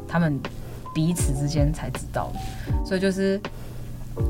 [0.08, 0.40] 他们。
[0.96, 3.38] 彼此之间才知道的，所以就是，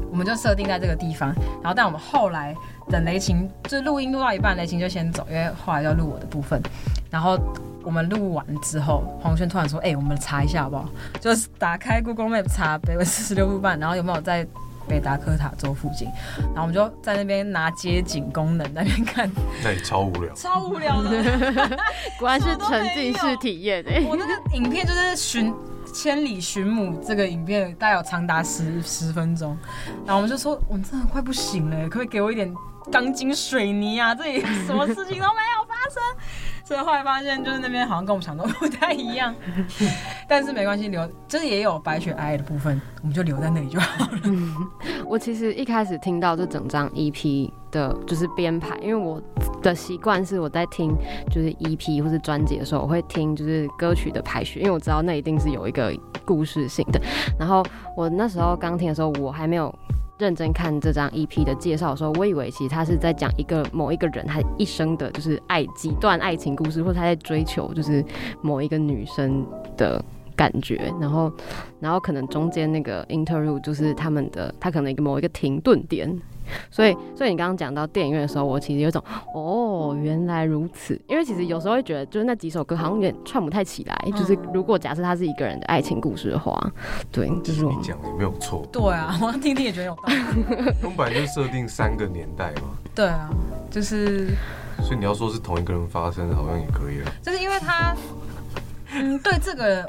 [0.10, 2.56] 我们就设定在这个地方，然后但我们后来
[2.90, 6.60] 等雷晴就录音录到一半，雷晴就先走，因为后来要录我的部分，
[7.12, 7.38] 然后
[7.84, 10.90] 我们录完之后，黄轩突然说：“哎、欸，我们查一下好不好？
[11.22, 14.44] 就是打开 Google Map 查北纬四十六度半，然后有没有在
[14.88, 16.08] 北达科塔州附近？
[16.40, 19.30] 然后我们就在那边拿街景功能在那边看，
[19.64, 21.12] 那里超无聊，超无聊的，
[22.18, 24.04] 果然是沉浸式体验哎！
[24.10, 25.54] 我那个影片就是寻。
[25.96, 29.58] 千里寻母这个影片大概有长达十十分钟，
[30.06, 32.54] 然后我们就说，我们真的快不行了，可不可以给我一点
[32.92, 34.14] 钢筋水泥啊？
[34.14, 36.04] 这里 什么事情都没有发生。
[36.66, 39.34] 所以后来发现，就是那边好像跟我们想的 不太一样，
[40.28, 44.20] 但是没关系，留就是也有白雪皑皑的部分，我们就留在那里就好了。
[45.06, 49.22] 我其实一开始听到这整张 EP 的，就是编排，因为我
[49.62, 50.92] 的习惯是我在听
[51.30, 55.94] 就是 EP 或是专辑的时候，我会听就是歌曲的排序，因为我知道那一定是有一个
[56.26, 57.00] 故事性的。
[57.40, 57.64] 然后
[57.96, 59.72] 我那时候刚听的时候，我还没有。
[60.18, 68.04] 认真看这张 EP 的介绍的时候，我以为其实他是在讲一个某一个人他一生的就是爱几段爱情故事，或者他在追求就是
[68.42, 70.04] 某一个女生的
[70.36, 71.32] 感觉，然后
[71.80, 76.10] 然后可能中间那个 interview 就是他们的他可能一个某一个停顿点。
[76.70, 79.04] 所以，所以你刚刚讲到电影院的时候，我其实有一种
[79.34, 81.00] 哦，原来如此。
[81.08, 83.96] 因为其实有时候会觉得，就是那几首歌好像有点串不太起来。
[84.06, 86.60] 嗯、就是如果假设它是一个人的爱情故事的话，
[87.12, 88.66] 对，就是我你讲的也没有错。
[88.72, 90.16] 对啊， 我听听也觉得有道理。
[90.84, 92.78] 我们本来就设定三个年代嘛。
[92.94, 93.30] 对啊，
[93.70, 94.30] 就是。
[94.84, 97.10] 所以你要说是同一个人发生，好像也可以了。
[97.22, 97.96] 就是因为他，
[98.94, 99.86] 嗯，对这个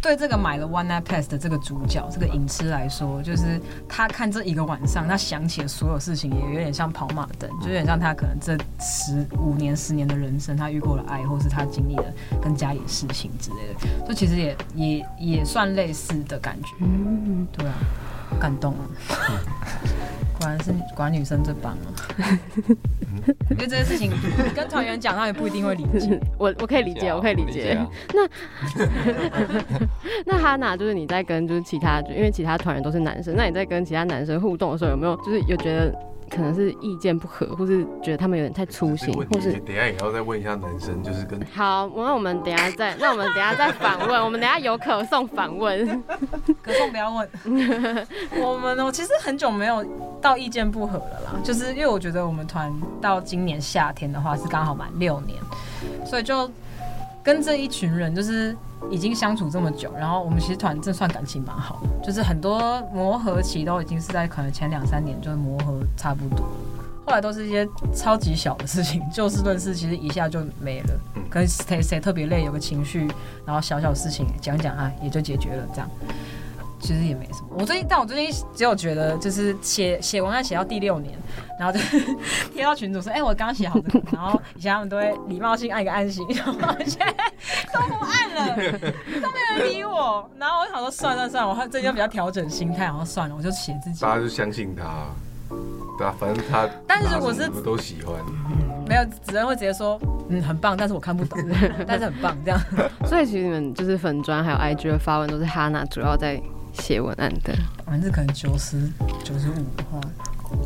[0.00, 12.04] 对这个买了 One Night Pass 的这个主角，这个影痴来说，就是他看这一个晚上，他想起的所有事情，也有点像跑马灯，就有点像他可能这十五年、十年的人生，他遇过了爱，或是他经历了
[12.40, 16.68] 跟家里的事情之类的，就其实也也也算类似的感觉。
[16.80, 17.74] 嗯，对啊，
[18.38, 18.86] 感动啊。
[20.38, 21.92] 果然是管女生最棒了，
[23.50, 24.10] 因为这件事情
[24.54, 26.18] 跟团员讲，他也不一定会理解。
[26.38, 27.76] 我我可以理解，我可以理解。
[28.14, 28.28] 那
[30.24, 35.94] 那哈娜就是你在跟就是其他，因为其他团员都是男生，那你在跟其他男生互动的时候，有没有就是有觉得？
[36.30, 45.86] 可能是意见不合，或是觉得他们有点太粗心，或是等下也要再问一下男生，就是跟好，那我们等下再，那我们等下再反问，我们等下有可送反问，
[46.60, 47.26] 可送不要问。
[48.42, 49.82] 我们我其实很久没有
[50.20, 55.38] 到意见不合了啦，就是因为我觉得我们团到今年夏天的话是刚好满六年，
[56.04, 56.50] 所以就
[57.22, 58.56] 跟这一群人就是。
[58.92, 66.46] 已经相处这么久，然后我们其实团这算感情蛮好的，就是很多磨合期都已经是在可能前两三年就磨合差不多，
[67.04, 70.90] 后来都是一些超级小的事情，就事论事，其实一下就没了。
[71.28, 73.10] 可能谁谁特别累，有个情绪，
[73.44, 75.90] 然后小小事情讲讲啊，也就解决了这样。
[76.80, 77.48] 其实也没什么。
[77.58, 81.18] 我最近，但我最近只有觉得，就是写写文案写到第六年，
[81.58, 81.80] 然后就
[82.54, 86.54] 贴到群主说：“哎、欸，我刚写好这个。”然后以前他们都会礼貌性按一个安心，然后
[86.86, 87.14] 现在
[87.72, 90.28] 都不按了，都没人理我。
[90.38, 95.06] 然后我就想说：“算了算了，我最近比较调整心态，然后算了，我就写自己。”大家就相信他，
[95.98, 96.68] 对啊，反正他。
[96.86, 98.14] 但是如果是我们都喜欢，
[98.86, 99.98] 没有只能会直接说
[100.30, 101.38] ：“嗯，很棒，但是我看不懂，
[101.86, 102.60] 但是很棒。”这样。
[103.04, 106.40] 所以其实你们就是粉砖还有 IG 的发文都是哈娜主要在。
[106.80, 108.90] 写文案的，反正可能九十
[109.22, 110.00] 九十五的话，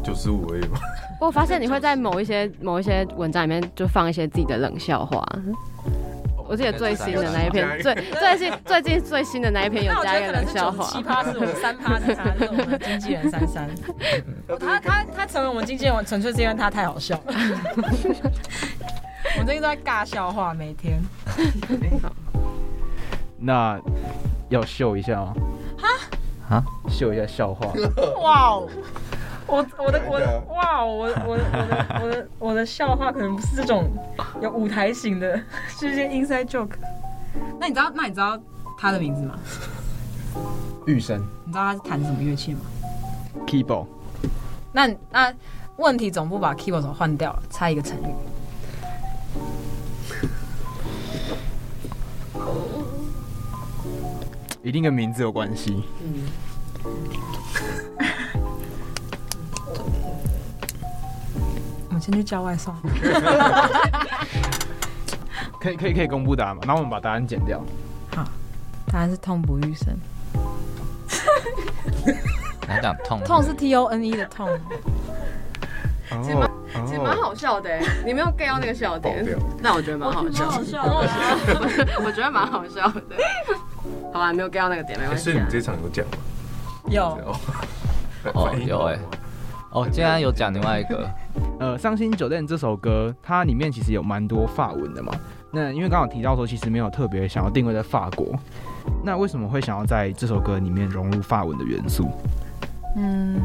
[0.04, 0.78] 九十五而已吧。
[1.20, 5.24] 我发现你会在某一些某一些文章里面就放一些自己的冷笑话。
[6.48, 10.84] 我记得最新的那一篇，最最近最近最新的那一篇有加一个冷笑话。
[10.84, 13.70] 奇葩是我们三趴的他，是我们经纪人珊珊。
[14.60, 17.32] 他他他成为我们经纪人，纯粹是因为他太好笑了。
[19.38, 21.00] 我最近都在尬笑话，每天。
[23.38, 23.80] 那
[24.50, 25.32] 要秀一下吗？
[26.52, 26.64] 啊！
[26.88, 27.66] 秀一下笑话。
[28.22, 28.68] 哇哦！
[29.46, 30.84] 我我的我的哇！
[30.84, 33.90] 我我我的我的我的笑话可能不是这种
[34.40, 36.74] 有舞台型的， 是一些 inside joke。
[37.58, 38.38] 那你知道那你知道
[38.78, 39.38] 他的名字吗？
[40.86, 41.18] 玉生。
[41.44, 42.60] 你知道他是弹什么乐器吗
[43.46, 43.86] ？Keyboard。
[44.72, 45.32] 那那
[45.76, 48.14] 问题总部把 keyboard 手换掉了，猜一个成语。
[54.62, 55.82] 一定跟名字有关系。
[56.00, 56.26] 嗯。
[61.88, 62.74] 我们先去叫外送。
[65.60, 66.62] 可以可以可以公布答案吗？
[66.66, 67.60] 那我们把答案剪掉。
[68.14, 68.24] 好，
[68.86, 69.96] 答案是痛不欲生。
[72.66, 73.20] 还讲痛？
[73.24, 74.48] 痛是 T O N E 的痛。
[76.22, 76.50] 其实蛮
[76.86, 77.70] 其实蛮好笑的，
[78.04, 79.24] 你没有 get 到那个笑点，
[79.60, 80.50] 那我觉得蛮好笑。
[80.50, 80.82] 好笑。
[82.04, 83.16] 我觉得蛮好笑的。
[84.12, 85.24] 好吧，没有 get 到那个点，没关系。
[85.24, 86.12] 所以你这场有讲吗？
[86.90, 87.18] 有。
[88.34, 88.98] 哦，有哎。
[89.70, 91.08] 哦，竟然有讲另外一个。
[91.58, 95.12] 呃，伤心酒店这首歌，它里面其实有蛮多法文的嘛。
[95.50, 98.34] 那因为刚好提到说，其实没有特别想要定位在法国。
[99.02, 102.08] 那为什么会想要在这首歌里面融入法文的元素？
[102.96, 103.40] 嗯，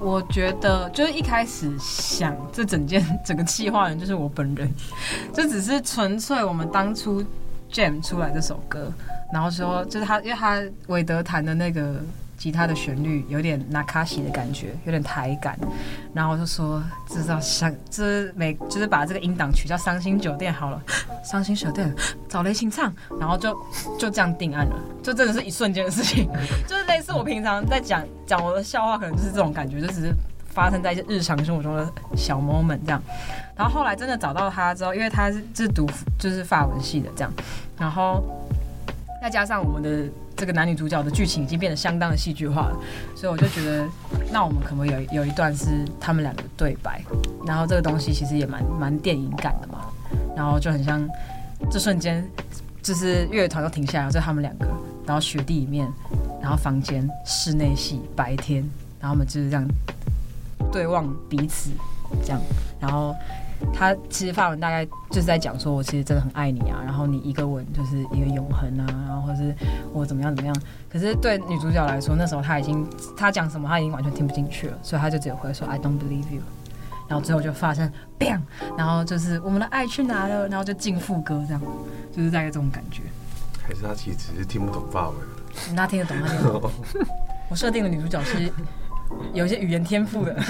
[0.00, 4.68] 我觉得就是一开始想这整件 整个企划人就是我本人，
[5.32, 7.24] 这只是纯粹我们当初。
[7.72, 8.92] Jam 出来这首歌，
[9.32, 11.96] 然后说就是他，因为他韦德弹的那个
[12.36, 15.58] 吉他的旋律有点那卡西的感觉，有点台感，
[16.14, 20.82] 然后我就说知道伤，就是每就是把这个音档取叫伤心酒店好了，
[21.22, 21.94] 伤心酒店
[22.28, 23.54] 找雷琴唱，然后就
[23.98, 26.28] 就这样定案了，就真的是一瞬间的事情，
[26.66, 30.14] 就是类似我平常在讲讲我的笑话，可能就是这种感觉，就只是。
[30.48, 33.00] 发生在一些日常生活中的小 moment 这样，
[33.56, 35.86] 然后后来真的找到他之后，因为他是是读
[36.18, 37.32] 就是法文系的这样，
[37.78, 38.22] 然后
[39.22, 42.76] 再加上我们的这个男女主角的剧情已经变得相当的戏剧化了，
[43.14, 43.86] 所以我就觉得，
[44.32, 47.02] 那我们可不可以有有一段是他们两个对白，
[47.46, 49.86] 然后这个东西其实也蛮蛮电影感的嘛，
[50.36, 51.06] 然后就很像
[51.70, 52.24] 这瞬间
[52.82, 54.66] 就是乐团都停下来，就他们两个，
[55.06, 55.88] 然后雪地里面，
[56.40, 58.62] 然后房间室内戏白天，
[59.00, 59.64] 然后我们就是这样。
[60.78, 61.70] 对望彼此，
[62.24, 62.40] 这样，
[62.78, 63.12] 然后
[63.74, 69.52] 他其实发文大概就是在讲说，我其实真的很爱你啊，然后你一个吻就是一个永恒啊，然后或是
[69.92, 70.56] 我怎么样怎么样。
[70.88, 76.42] 可是对女主角来说，那时候她已经她讲什么，她已经完全听不进去了，所以她就只有会说 I don't believe you，
[77.08, 78.40] 然后最后就发生 bang，
[78.76, 81.60] 然后就是我们的爱去哪了，然后就进副歌这样，
[82.16, 83.02] 就是大概这种感觉。
[83.66, 85.16] 还是他其实只是听不懂法文？
[85.74, 86.70] 那听得懂，他听得懂。
[87.50, 88.52] 我设定的女主角是
[89.32, 90.36] 有一些语言天赋的。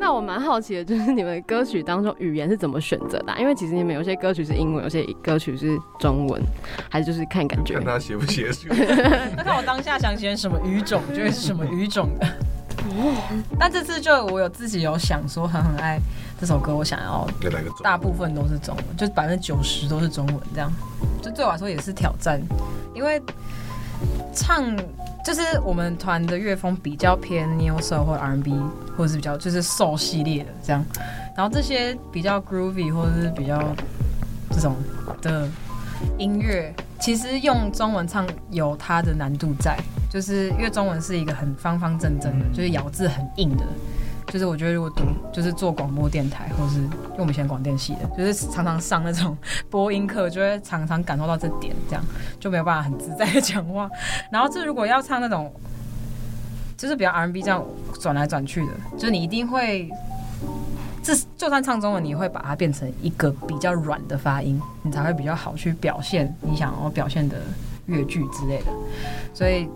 [0.00, 3.34] 那我蛮好奇的，就是你们歌曲当中语言是怎么选择的？
[3.38, 6.40] 因为其实你们有些歌曲是英文，有些歌曲是中文，
[6.88, 7.74] 还是就是看感觉？
[7.74, 8.48] 看他写不写。
[9.36, 12.26] 那看我当下想写什么语种，就会是什么语种的。
[13.58, 15.98] 但这次就我有自己有想说，很很爱
[16.40, 17.28] 这首歌，我想要
[17.82, 20.72] 大部分都是中文，就百分之九十都是中文，这样
[21.20, 22.40] 就对我来说也是挑战，
[22.94, 23.20] 因为
[24.34, 24.76] 唱。
[25.24, 28.54] 就是我们团的乐风比较偏 neo soul 或 R&B，
[28.96, 30.82] 或者是比较就是 soul 系列的这样，
[31.36, 33.62] 然后这些比较 groovy 或者是比较
[34.50, 34.74] 这种
[35.20, 35.46] 的
[36.16, 39.76] 音乐，其实用中文唱有它的难度在，
[40.10, 43.64] 就是因为中文是一个很方方正正的，就是咬字很硬的。
[44.30, 49.36] 就是我觉得如果读就是做广播电台，或是因为我们以前广电系的，就是常常上那种
[49.70, 52.04] 播音课，就会常常感受到这点，这样
[52.38, 53.88] 就没有办法很自在的讲话。
[54.30, 55.50] 然后这如果要唱那种，
[56.76, 57.64] 就是比较 R&B 这样
[57.98, 59.90] 转来转去的，就你一定会，
[61.02, 67.38] 这就算唱中文，你会把它变成一个比较软的发音，你才会比较好去表现你想要表现的
[67.86, 68.72] 乐句之类的，
[69.32, 69.66] 所以。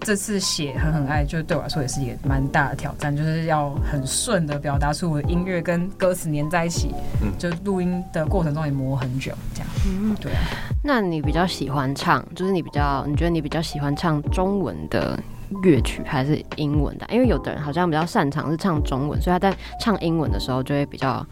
[0.00, 6.94] 这次写狠狠爱，就对我来说也是一个蛮大的挑战，就是要很顺的表达出我的音乐跟歌词粘在一起。
[7.22, 9.68] 嗯，就录音的过程中也磨很久，这样。
[9.86, 10.40] 嗯，对啊。
[10.82, 15.18] 那你比较喜欢唱，就是你比较，你觉得你比较喜欢唱中文的
[15.62, 17.06] 乐曲还是英文的？
[17.10, 21.24] 因为有的人好像比较擅长是唱中文，所以他在唱英文的时候就会比较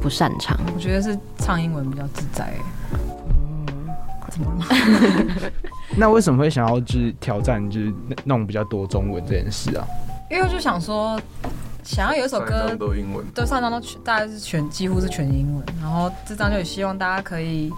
[0.00, 0.58] 不擅长。
[0.74, 2.54] 我觉得是唱英文比较自在。
[5.96, 7.92] 那为什么会想要就是挑战就是
[8.24, 9.84] 弄比较多中文这件事啊？
[10.30, 11.18] 因为我就想说，
[11.84, 17.72] 想要有一首歌都英文，对，上张都全大概是全几乎是全英文，然后这张就也希望大家可以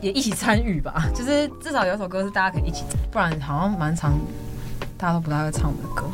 [0.00, 4.12] 也一起参与吧， 就是至少有一首歌是大家可以一起，不然好像蛮长
[4.96, 6.06] 大家都不太会唱我的歌，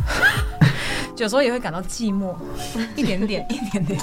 [1.19, 2.35] 有时候也会感到寂寞，
[2.97, 4.01] 一点点，一点点。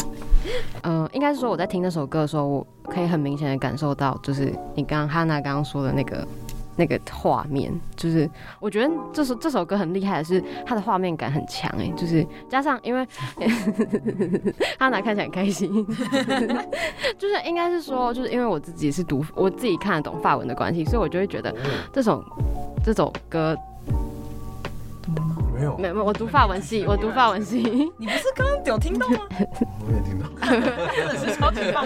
[0.83, 6.27] 嗯、 呃，应该是说我在听那首歌的时候，我可以很明显的感受到，就是你刚刚 Hana 刚刚说的那个
[6.75, 8.29] 那个画面，就是
[8.59, 13.05] 我觉得这首这首歌很厉害的是它的画面感很强哎，就是加上因为
[14.79, 15.71] Hana 看起来很开心，
[17.17, 21.53] 就是应该是说，就是因为我自己是读我自己看得懂法文的关系，所以我就会觉得
[21.91, 22.23] 这首
[22.83, 23.57] 这首歌。
[25.77, 27.57] 没有，没有，我读法文系， 我读法文系。
[27.97, 29.17] 你不是刚刚有听到吗？
[29.85, 30.27] 我也听到，
[30.95, 31.85] 真的是超级棒。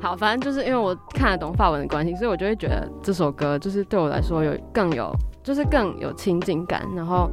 [0.00, 7.30] 好，反正就是因为我看得懂法文的关系，所以我就会觉得这首歌就是对我来说有更有，就是更有亲近感，然后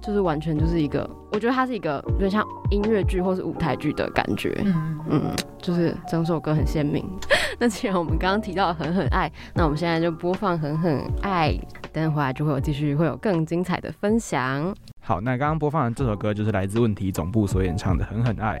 [0.00, 4.60] 就是完全就是一个，我觉得它是一个有点像音乐剧或是舞台剧的感觉。
[4.64, 5.22] 嗯嗯，
[5.60, 7.04] 就是整首歌很鲜明。
[7.58, 11.54] 那既然我们刚刚提到了狠狠爱，那我们现在就播放狠狠爱。
[11.92, 14.74] 等会回来就会有继续会有更精彩的分享。
[15.00, 18.58] 好，那刚刚播放的这首歌就是来自问题总部所演唱的《狠狠爱》。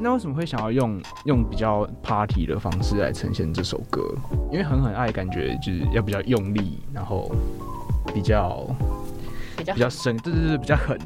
[0.00, 4.02] 那为什么会想要用用比较 party 的方式来呈现这首歌？
[4.50, 7.30] 因为《狠狠爱》感觉就是要比较用力，然后
[8.12, 8.66] 比较
[9.56, 10.98] 比较比较深，对对对，比较狠。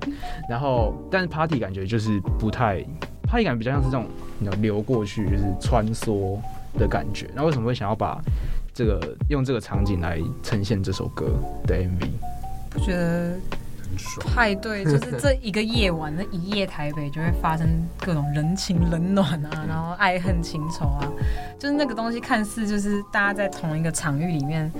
[0.49, 2.83] 然后，但是 party 感觉就是不太
[3.25, 4.07] party 感觉比较像是这种
[4.39, 6.39] 你要流过去，就是穿梭
[6.79, 7.29] 的感觉。
[7.35, 8.21] 那为什么会想要把
[8.79, 11.27] 这个用这个场景来呈现这首歌
[11.67, 12.11] 的 MV，
[12.71, 13.37] 不觉得
[13.83, 14.25] 很爽？
[14.33, 21.11] 派对就是这一个夜晚，那一夜台北就会发生各种人情冷暖啊，然后爱恨情仇啊，
[21.59, 24.71] 就是那个东西看似就是大家在同一个场域里面，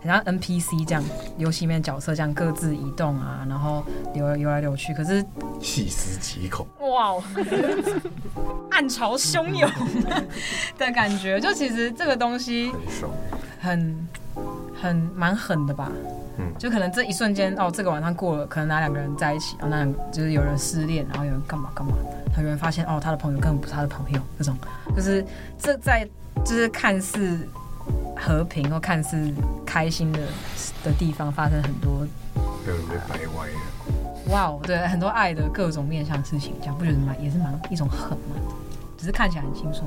[0.00, 1.02] 很像 NPC 这样，
[1.38, 3.84] 游戏里面角色这样各自移动啊，然后
[4.14, 5.24] 流游来流去，可是
[5.60, 7.22] 细思极恐，哇，
[8.70, 9.70] 暗潮汹涌
[10.78, 13.10] 的感觉，就其实这个东西很爽。
[13.62, 14.08] 很
[14.80, 15.92] 很蛮狠的吧，
[16.38, 21.92] 嗯，就可能这一瞬间哦，这个晚上过了，可能哪两个人在一起，然后那两就是有人失恋，然后有人干嘛干嘛，
[22.34, 24.56] 他有人发现哦，他的朋友根本不是他的朋友，这种。
[24.96, 25.22] 就是
[25.58, 26.08] 这在
[26.42, 27.38] 就是看似
[28.16, 29.32] 和平或看似
[29.64, 30.20] 开心的
[30.84, 32.06] 的地方发生很多，
[32.66, 38.36] 有人被掰歪了，哇哦，对，很多爱的各种面向事情，这样不觉得蛮也是蛮一种狠吗？
[38.96, 39.86] 只是看起来很轻松。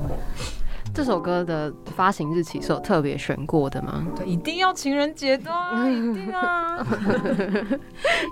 [0.92, 4.06] 这首歌的发行日期是有特别选过的吗？
[4.16, 5.50] 对，一定要情人节的，
[5.88, 6.86] 一定啊！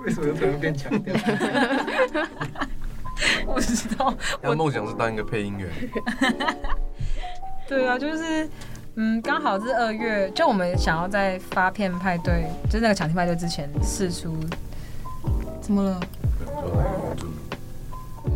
[0.04, 1.14] 为什么又突然变强调？
[3.46, 5.68] 我不知道，我的梦想是当一个配音员。
[7.68, 8.48] 对啊，就是
[8.96, 14.36] 嗯，刚好是二月，就我们想要在发片派对，就是那个抢听派对之前试出。
[15.60, 16.00] 怎么了？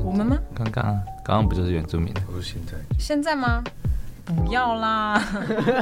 [0.03, 0.39] 我们吗？
[0.55, 2.21] 刚刚啊，刚刚不就是原住民的？
[2.23, 2.73] 不是现在。
[2.99, 3.63] 现在吗？
[4.25, 5.23] 不要啦！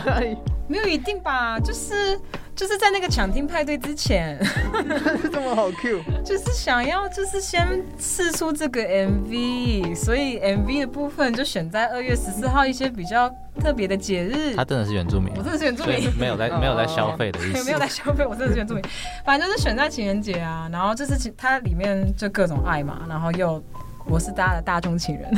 [0.66, 2.18] 没有一定吧，就是
[2.56, 4.38] 就是在那个抢听派对之前，
[5.32, 13.28] 这么好 Q， 就是想要就是先试出这个 MV，所以 MV 的部分就选在二月十四号一些比较
[13.60, 14.54] 特别的节日。
[14.54, 18.82] 他真的是原住民，我真的是原住民，没有在没有在消费的意思， 没有在消费，我真的是原住民。
[19.24, 23.62] 反正就是选在情人节啊，然后就是它里面就各种爱嘛，然后又
[24.06, 25.30] 我是大家的大众情人。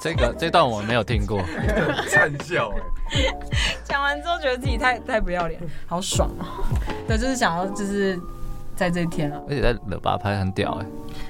[0.00, 1.42] 这个这段我没有听过，
[2.08, 3.34] 惨笑哎！
[3.84, 6.44] 讲完之后觉得自己太太不要脸，好爽啊！
[7.08, 8.18] 对，就是想要就是
[8.76, 10.86] 在这一天啊，而且在乐吧拍很屌哎。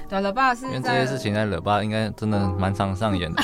[0.07, 3.41] 对，乐吧是因为这些事情在乐吧应该真的蛮常上演的。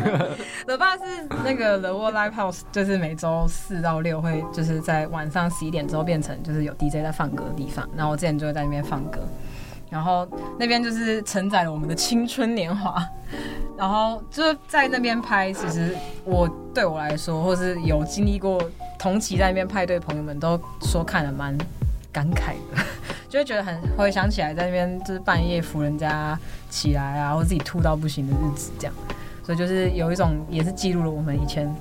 [0.66, 1.02] 乐吧是
[1.44, 9.20] 那个 The World Live House，就是每周四到六会就是在晚上十一点之后变成就是有 DJ 在放歌的地方，然后我之前就会在那边放歌。
[9.88, 10.24] 然后
[10.56, 13.04] 那边就是承载了我们的青春年华，
[13.80, 18.62] 然后就是在那边拍，其实我对我来说，或是有经历过
[18.98, 21.56] 同期在那边派对的朋友们都说看了蛮
[22.12, 22.84] 感慨的，
[23.26, 28.94] 就会觉得很回想起来在那边就是半夜扶人家起来啊，或自己吐到不行的日子这样，
[29.42, 31.74] 所以就是有一种也是记录了我们以前。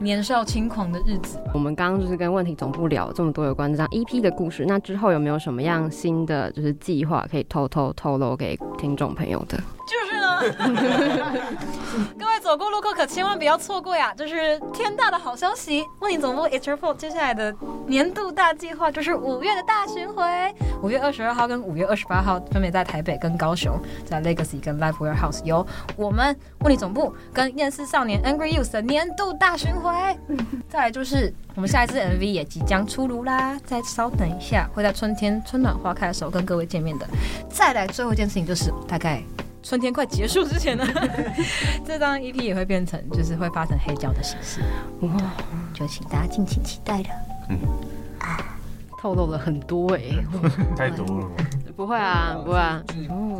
[0.00, 1.38] 年少轻狂的日子。
[1.54, 9.56] 我们刚刚就是跟问题总部聊这么多有关这张 EP 的故事，那之后有没有什么样新的就是计划可以偷偷透露给听众朋友的？
[9.56, 10.03] 就
[12.18, 14.12] 各位走过路过可千万不要错过呀！
[14.16, 17.54] 这是天大的好消息，问你总部 It's Your Fault 接下来的
[17.86, 20.22] 年度大计划就是五月的大巡回，
[20.82, 25.66] 五月二十二号跟五月二十八号分别在台北跟高雄，在 Legacy 跟 Live Warehouse 有
[25.96, 29.92] 我们问你总部跟厌世少年 Angry Youth 的年度大巡回。
[30.68, 37.06] 再来就是我们下一次 MV 也即将出炉啦，再稍等一下，会在春天春暖花开的时候跟各位见面的。
[37.48, 39.22] 再来最后一件事情就是大概。
[39.64, 40.84] 春天快结束之前呢，
[41.86, 44.60] 这张 EP 也会变成，就是会发成黑胶的形式，
[45.00, 45.10] 哇，
[45.72, 47.08] 就请大家敬请期待了。
[47.48, 47.58] 嗯，
[49.00, 50.24] 透露了很多哎、欸，
[50.76, 51.24] 太多了。
[51.24, 51.30] 吗？
[51.74, 52.80] 不会啊，不会啊，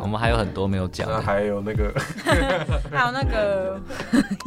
[0.01, 1.93] 我们还有很多没有讲，那还有那个，
[2.91, 3.79] 还有那个，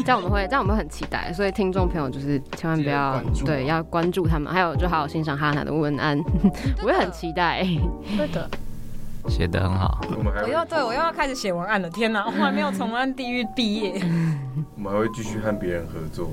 [0.05, 6.21] 这样我们会，这样我们很期待，所以听众朋友就是千万不要对，要关注他们，还有就好好欣赏哈娜的文案，
[6.83, 7.65] 我也很期待，
[8.17, 8.51] 对的。
[9.29, 10.01] 写得很好，
[10.43, 14.01] 我又对我又要开始写文案了，天哪，我还没有从文案地狱毕业。
[14.77, 16.31] 我们还会继续和别人合作，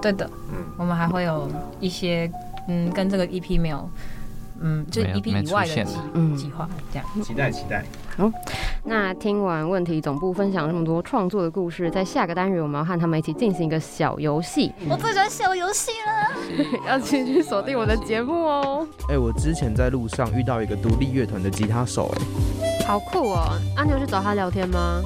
[0.00, 2.30] 对的，嗯，我们还会有一些
[2.68, 3.88] 嗯跟这个 EP 没有，
[4.60, 5.96] 嗯，就 EP 以外的计
[6.36, 7.84] 计划这样，期待期待。
[8.18, 8.28] 好，
[8.82, 14.72] 那听完问题总部分享这么多创作的故事，在下个单元我们要和他们一起进行一个小游戏。
[14.90, 18.84] 我最喜欢小游戏了， 要继续锁定我的节目哦。
[19.08, 22.12] 哎、欸，我之前在路上遇到一个独立乐团的吉他手，
[22.60, 23.56] 哎，好酷哦！
[23.76, 25.00] 阿、啊、牛去找他聊天吗？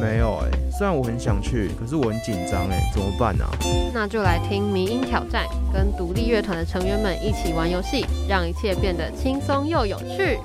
[0.00, 3.54] 没有哎、欸，虽然我很想去，可是我很紧张哎，怎么办呢、啊？
[3.94, 10.40] 那就来听迷音挑战，跟独立乐团的成员们一起玩游戏，让一切变得轻松又有趣。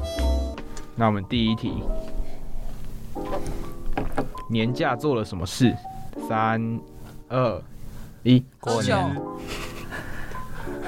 [0.95, 1.74] 那我们第一题，
[4.49, 5.76] 年假做了什么事？
[6.28, 6.80] 三、
[7.30, 7.61] 二、
[8.24, 9.22] 一，过年。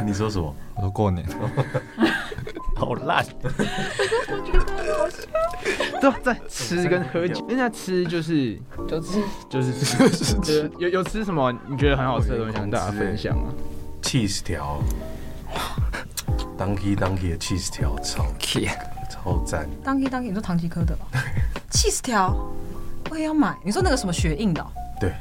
[0.05, 0.55] 你说什么？
[0.76, 1.26] 我说过年。
[2.76, 3.26] 好烂。
[3.41, 3.49] 我
[4.45, 5.21] 觉得很好笑。
[6.01, 7.45] 都在吃跟喝酒。
[7.47, 9.73] 人家吃就是就吃就是
[10.41, 13.53] 吃，有有吃什么你觉得很好吃的东西，跟大家分享啊
[14.01, 14.80] ？cheese 条
[16.57, 18.69] ，Donkey Donkey 的 cheese 条超 K。
[19.09, 20.95] 超赞！Donkey Donkey，你说唐吉诃德
[21.71, 22.35] ？cheese 条，
[23.09, 23.55] 我也要买。
[23.63, 24.65] 你说那个什么雪印的？
[24.97, 25.11] 对，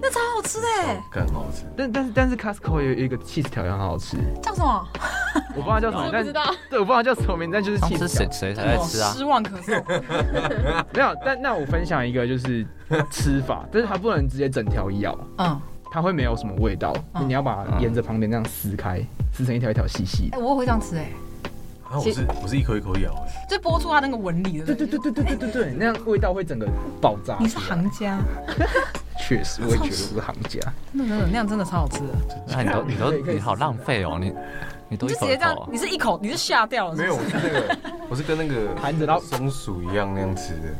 [0.00, 0.66] 那超好吃的，
[1.10, 1.64] 更好吃。
[1.76, 4.86] 但但是但是 Costco 有一个 cheese 条也很好吃，叫什么？
[5.56, 6.42] 我不知道叫什么， 但不知道。
[6.70, 8.06] 对，我不知道叫什么名，但就是 cheese 条。
[8.06, 9.12] 谁谁才在吃啊？
[9.12, 9.72] 失望可受。
[10.94, 12.64] 没有，但那我分享一个就是
[13.10, 16.94] 吃法，但是它不能直接整条咬，嗯，它会没有什么味道，
[17.26, 20.36] 你要把它沿着旁边这样撕开，撕成一条一条细细的。
[20.36, 21.10] 哎，我会这样吃哎。
[21.92, 23.12] 我是我是一口一口咬，
[23.48, 24.66] 就播出它那个纹理的。
[24.66, 26.66] 对对对对对对对对，那样味道会整个
[27.00, 27.36] 爆炸。
[27.38, 28.18] 你是行家，
[29.26, 30.60] 确实我也觉得我是行家。
[30.92, 32.06] 那那那样真的超好吃的。
[32.48, 34.32] 那你都你都你好浪费哦，你
[34.88, 36.96] 你都就直接这样，你是一口你是吓掉了？
[36.96, 37.76] 没有，我是那个
[38.10, 40.74] 我是跟那个含着松鼠一样那样吃的。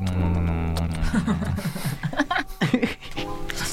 [0.00, 0.74] 嗯。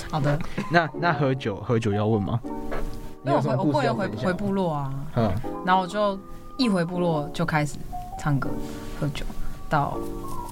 [0.10, 0.40] 好的，
[0.70, 2.40] 那那喝酒喝酒要问吗？
[3.24, 5.32] 因为我回我过年回回部落啊，嗯，
[5.64, 6.20] 然后我就
[6.62, 7.76] 一回部落就开始
[8.20, 8.50] 唱歌
[9.00, 9.26] 喝酒，
[9.68, 9.98] 到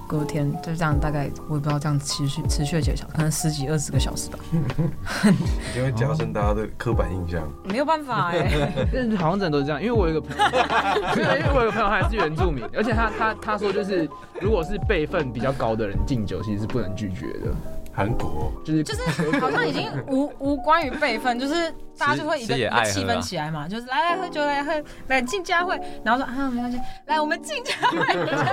[0.08, 4.40] 隔天就这样，大概我也不知道这样持续持续了几个小时，可能十几二十个小时吧。
[5.78, 10.44] 因为加深大家的刻板印象， 没有办法哎， 但是好像真的都是这样，因为我有一个朋友，
[11.16, 14.10] 没有，因为我有个朋友他还是原住民，而且他他他说就是
[14.42, 17.54] 如果是辈分比较高的人敬酒，其实是不能拒绝的。
[17.94, 18.52] 韩国。
[18.64, 24.72] 就是就是好像已经无 无关于辈分，就是大家就会一个一个气氛起来嘛，就是来来喝酒来喝
[25.08, 28.00] 来进家会，然后说啊没关系，来我们进家会，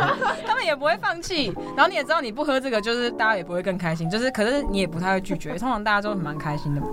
[0.46, 6.88] 他们也不会放弃，然后你也知道你不喝这个，就是大家也不会更开心，就是可是你也不太会拒绝，通常大家都蛮开心的嘛，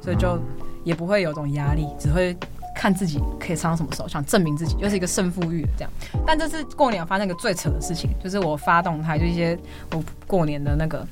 [0.00, 0.38] 所以就
[0.84, 2.36] 也不会有种压力，只会。
[2.76, 5.90] 看自己可以唱到什么时候，想证明自己，又是一个胜负欲这样。
[6.26, 9.56] 但这次过年我发生一个最扯的事情，就是我发动态，就一些
[9.92, 11.06] 我过年的那个，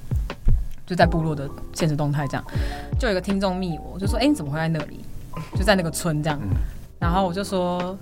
[0.93, 2.45] 就在部落的现实动态这样，
[3.01, 5.01] 就有一个听众密我，就说：“哎、欸，你怎么会在那里？
[5.57, 6.39] 就在那个村这样。”
[7.01, 7.99] 然后我就说：“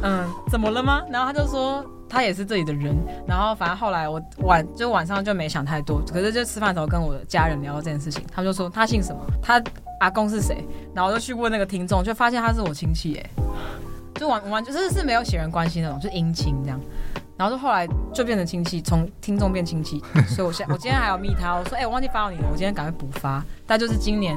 [0.03, 1.03] 嗯，怎么了吗？
[1.11, 1.85] 然后他就说。
[2.11, 9.63] 他也是这里的人，然后反正后来我晚就晚上就没想太多，可是就吃饭的时候跟我的家人聊到这件事情，他们就说他姓什么，他
[10.01, 10.65] 阿公是谁，
[10.95, 13.31] 然后我就去问那个听众，就发现他是我亲戚哎，
[14.15, 16.81] 就完完就是是没有血缘关系那种，就姻亲这样，
[17.39, 24.37] 然后就后来就变成亲戚，从听众变亲戚， 所以我现在我今天还要密他，我说哎、欸、我忘记发到你了，我今天赶快补发，但就是今年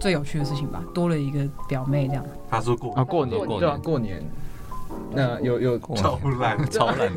[0.00, 2.24] 最有趣的事情吧，多了一个表妹这样。
[2.50, 4.24] 他说过啊过年过年对啊过年。
[5.12, 7.12] 那有有超烂超烂，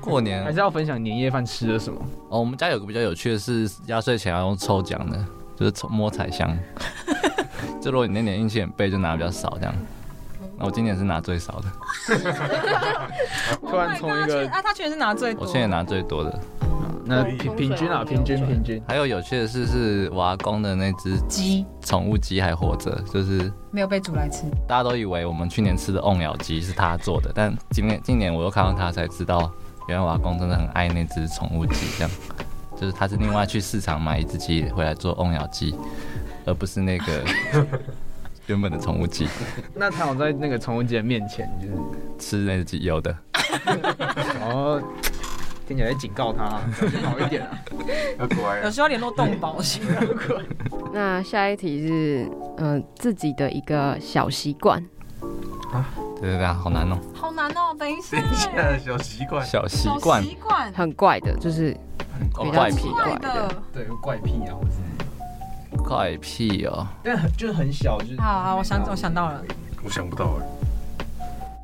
[0.00, 2.00] 过年 还是要分享年夜饭吃了什么？
[2.30, 5.22] 哦，我们家有个比较有趣的是，压岁钱要用抽奖的，
[5.54, 6.56] 就是抽摸彩箱。
[7.82, 9.74] 就如果你那年运气很背，就拿的比较少这样。
[10.62, 11.64] 那我今年是拿最少的。
[13.68, 16.40] 突然从一个啊，他去年是拿最多，我去年拿最多的。
[17.04, 18.80] 那平平均啊，平均平均。
[18.86, 24.44] 还有有趣的事，是我阿公的那只鸡，宠物鸡还活着，就是没有被煮来吃。
[24.68, 29.50] 大家都以为我们去年吃的瓮窑鸡是他做的，但今年今年我又看到他才知道，
[29.88, 32.10] 原来我阿公真的很爱那只宠物鸡，这样
[32.80, 35.74] 就是他是另外去市场买一只鸡回来做瓮窑鸡，
[36.46, 37.24] 而不是那个
[38.46, 39.28] 原本的宠物鸡。
[39.74, 41.74] 那他有在那个宠物鸡的面前就是
[42.18, 43.16] 吃那只鸡有的，
[44.42, 44.82] 哦。
[45.64, 46.44] 听起来警告他，
[47.08, 47.56] 好一点啊，
[48.18, 48.64] 要乖啊。
[48.64, 49.80] 有需要联络动保型。
[50.92, 52.28] 那下一题是，
[52.58, 54.84] 嗯、呃，自己的一个小习惯。
[55.72, 55.86] 啊，
[56.20, 56.98] 对对对，好难哦。
[57.14, 58.20] 好难哦，等一下。
[58.20, 59.46] 等一下，小习惯。
[59.46, 60.22] 小习惯。
[60.22, 60.70] 习惯。
[60.72, 61.74] 很怪的，就是
[62.42, 63.48] 比较奇怪的。
[63.72, 64.78] 对，怪癖啊，或是
[65.78, 66.86] 怪癖哦。
[67.02, 68.20] 但很就是很小，就是。
[68.20, 69.42] 好好，我想我想到了。
[69.84, 70.46] 我想不到哎。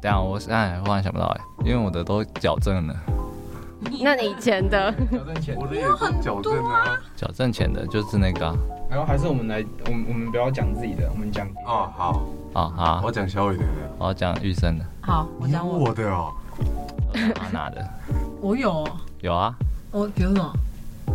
[0.00, 2.94] 等下，我哎，忽然想不到哎，因为我的都矫正了。
[4.00, 6.98] 那你以前的矫正前， 我的也是矫正啊。
[7.16, 8.54] 矫正前的就是那个、啊。
[8.90, 12.22] 然后还是我们来，我们我们不要讲自己的，我们讲哦，好，
[12.54, 13.64] 哦好，我讲小伟的，
[13.98, 14.84] 我要讲玉生的。
[15.00, 16.32] 好，我讲我，我的哦。
[17.40, 17.86] 阿娜的。
[18.40, 18.86] 我有。
[19.20, 19.54] 有啊。
[19.90, 20.52] 我比如什么？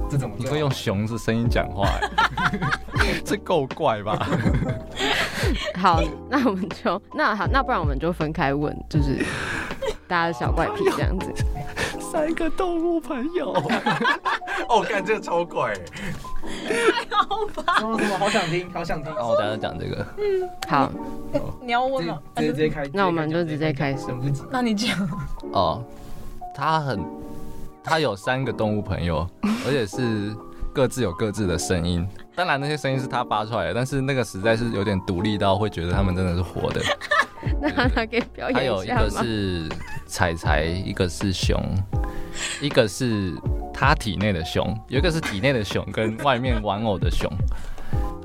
[0.09, 1.87] 这种你会用熊的声音讲话，
[3.25, 4.27] 这够怪吧？
[5.75, 9.25] 好，那我们就那好，那不然我们就分开问，就是
[10.07, 11.33] 大家的小怪癖这样子。
[11.99, 13.51] 三个动物朋友，
[14.69, 15.73] 哦，看这个超怪，
[16.67, 17.79] 太好吧？
[17.79, 18.17] 什么什么？
[18.19, 19.11] 好想听，好想听。
[19.13, 20.05] 哦，我等下讲这个。
[20.17, 20.91] 嗯，好。
[21.61, 22.19] 你要问吗？
[22.35, 22.87] 直接直接开。
[22.93, 24.05] 那我们就直接开始。
[24.05, 24.43] 等不及。
[24.51, 24.95] 那你讲。
[25.53, 25.83] 哦，
[26.55, 27.03] 他很，
[27.83, 29.27] 他有三个动物朋友，
[29.67, 30.35] 而且是
[30.73, 32.07] 各自有各自的声音。
[32.35, 36.81] 当然那些声音是他发出来的，但是那个实在是有点独立到会觉得他们真的是活的。
[37.61, 38.99] 那他可以表演一下吗？
[38.99, 39.69] 还有一个是
[40.07, 41.61] 彩彩，一个是熊，
[42.61, 43.33] 一个是
[43.73, 47.29] 他体内的熊，有一个是体内的熊跟外面玩偶的熊。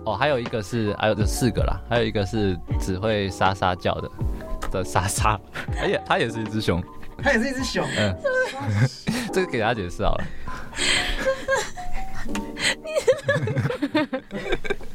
[0.04, 4.10] 哦，还有一个是，还有这四个啦，还有一个是只会沙沙叫的
[4.70, 5.38] 的沙沙，
[5.76, 6.82] 哎呀，它也是一只熊，
[7.22, 7.86] 他也是一只熊。
[7.96, 8.16] 嗯，
[9.32, 10.24] 这个给大家解释好了。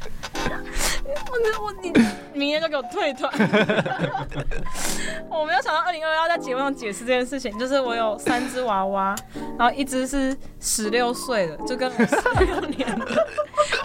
[1.30, 1.92] 我我你
[2.32, 3.30] 明天就给我退团。
[5.28, 9.14] 我没有想到二零二二要在节目上解释这件事情，就是我有三只娃娃，
[9.58, 13.26] 然后一只是十六岁的，就跟我十六年的，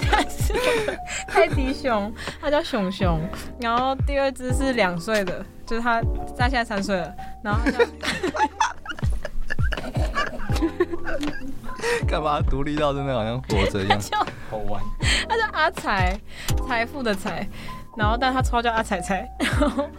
[0.09, 0.53] 它是
[1.27, 3.19] 泰迪熊，它叫熊熊。
[3.59, 6.01] 然后第二只是两岁的，就是它，
[6.37, 7.13] 它现在三岁了，
[7.43, 7.61] 然后。
[12.07, 13.99] 干嘛独立到真的好像活着一样？
[14.49, 14.81] 好玩。
[15.27, 16.19] 他叫阿财，
[16.67, 17.47] 财富的财，
[17.95, 19.89] 然后但他超叫阿财财，然后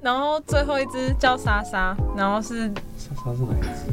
[0.00, 3.92] 然后最后一只叫莎莎，然后是莎莎是哪一只？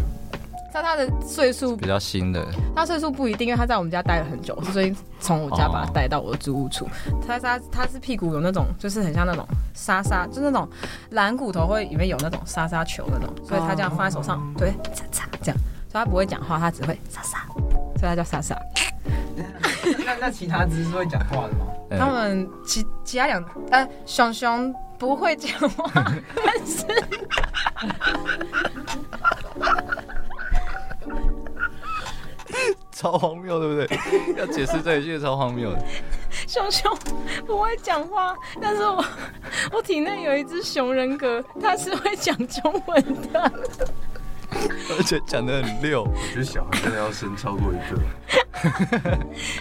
[0.72, 2.46] 莎莎的岁数比较新的，
[2.76, 6.86] 他岁数不一定，因为他在我们家待了很久，所以从我家把他带到我的租屋处。
[7.26, 10.68] 莎莎他是屁股有那种，就是很像那种沙沙，就是那种
[11.12, 15.58] 蓝骨头会里面有那种沙沙球那种，所以他这样放在手上，对，擦擦这样。
[16.00, 17.46] 他不会讲话，他只会莎莎，
[17.98, 18.56] 所以他叫莎莎。
[20.06, 21.68] 那那其他只是会讲话的吗？
[21.92, 25.92] 嗯、他们其其他两呃熊熊不会讲话，
[26.44, 26.84] 但是
[32.92, 34.00] 超荒谬，对不对？
[34.38, 35.80] 要解释这一句超荒谬的。
[36.48, 36.92] 熊熊
[37.46, 39.06] 不会讲话，但是我
[39.74, 43.52] 我体内有一只熊人格，它是会讲中文的，
[44.98, 46.04] 而且讲的很溜。
[46.04, 48.02] 我觉得小孩真的要生超过一个。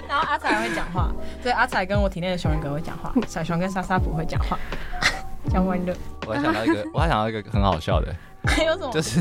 [0.08, 1.12] 然后阿彩会讲话，
[1.42, 4.58] 对，阿彩跟我体内的熊人格会讲话， 小熊跟莎莎不会讲话，
[5.50, 5.94] 讲完了。
[6.26, 8.14] 我还想到一个，我还想到一个很好笑的，
[8.44, 8.90] 还有什么？
[8.92, 9.20] 就是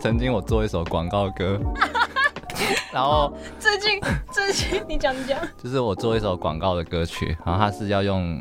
[0.00, 1.58] 曾经我做一首广告歌。
[2.92, 4.00] 然后最近
[4.32, 8.40] 最近你讲讲，就是我做一首广告的歌曲，然后他是要用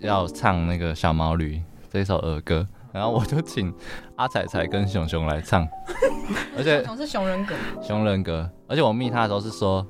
[0.00, 3.74] 要唱那个小毛驴这一首儿歌，然后我就请
[4.14, 5.66] 阿彩彩跟熊熊来唱，
[6.56, 9.84] 而且熊是熊人格，熊人格，而且我密他的时候是说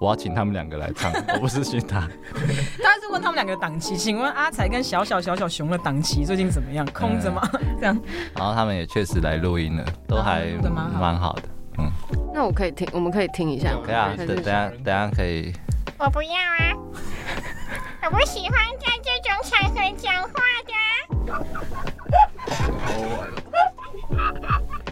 [0.00, 2.00] 我要请他们两个来唱， 我不是请他。
[2.82, 6.84] 他是问他们两个档期，请问阿彩跟小小小小熊的档期最近怎么样？
[6.92, 7.40] 空着吗？
[7.78, 7.96] 这样。
[8.34, 11.42] 然后他们也确实来录音了，都还蛮好的。
[11.78, 11.88] 嗯，
[12.34, 13.82] 那我可以听，我们可以听一下吗？
[13.86, 15.52] 可以啊，等等下等下可以。
[15.98, 16.74] 我不要啊，
[18.10, 20.30] 我不喜欢在这种场合讲话
[20.66, 21.99] 的。
[22.50, 23.30] 好玩。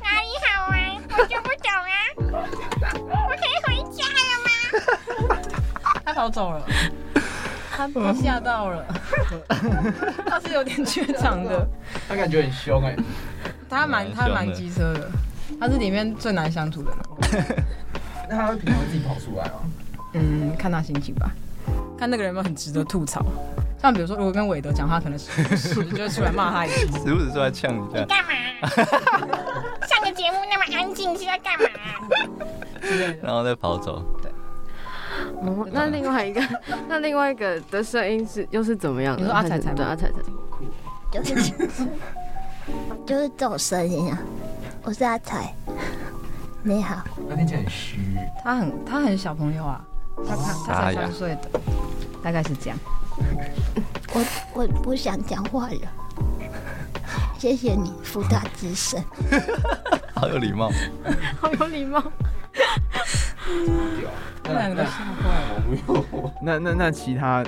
[0.02, 0.74] 哪里好玩？
[1.10, 1.90] 我就不懂啊。
[2.94, 4.48] 我可以回家了吗？
[6.04, 6.62] 他跑走了，
[7.70, 8.84] 他被吓到了。
[10.26, 11.66] 他是有点怯场的，
[12.08, 12.96] 他感觉很凶哎。
[13.68, 15.10] 他蛮他蛮机车的。
[15.60, 16.98] 他是里面最难相处的人，
[18.30, 19.60] 那他会平常自己跑出来吗？
[20.14, 21.30] 嗯，看他心情吧，
[21.98, 23.24] 看那个人有没有很值得吐槽。
[23.80, 28.00] 像比如说，如果跟韦德讲话，可能时不时就会出来骂他一句，时不时出来呛一下。
[28.00, 28.30] 你干嘛？
[29.86, 31.68] 上个节目那么安静，是在干嘛？
[33.22, 34.02] 然后再跑走。
[34.20, 34.32] 对。
[35.40, 36.42] 哦，那另外一个，
[36.88, 39.16] 那另外一个的声音是又是怎么样？
[39.16, 40.14] 你说阿彩彩对，阿彩彩。
[41.10, 41.34] 就是
[43.06, 44.18] 就是这种声音啊。
[44.82, 45.54] 我是阿彩，
[46.62, 46.96] 你好。
[47.30, 49.84] 他听起来很虚，他很他很小朋友啊，
[50.26, 51.60] 他他他才三岁的，
[52.22, 52.78] 大概是这样。
[54.12, 55.80] 我我不想讲话了，
[57.38, 59.02] 谢谢你，福大之声。
[60.14, 60.70] 好有礼貌，
[61.40, 62.02] 好有礼貌。
[64.44, 66.34] 那两个吓坏了。
[66.42, 67.44] 那那那其他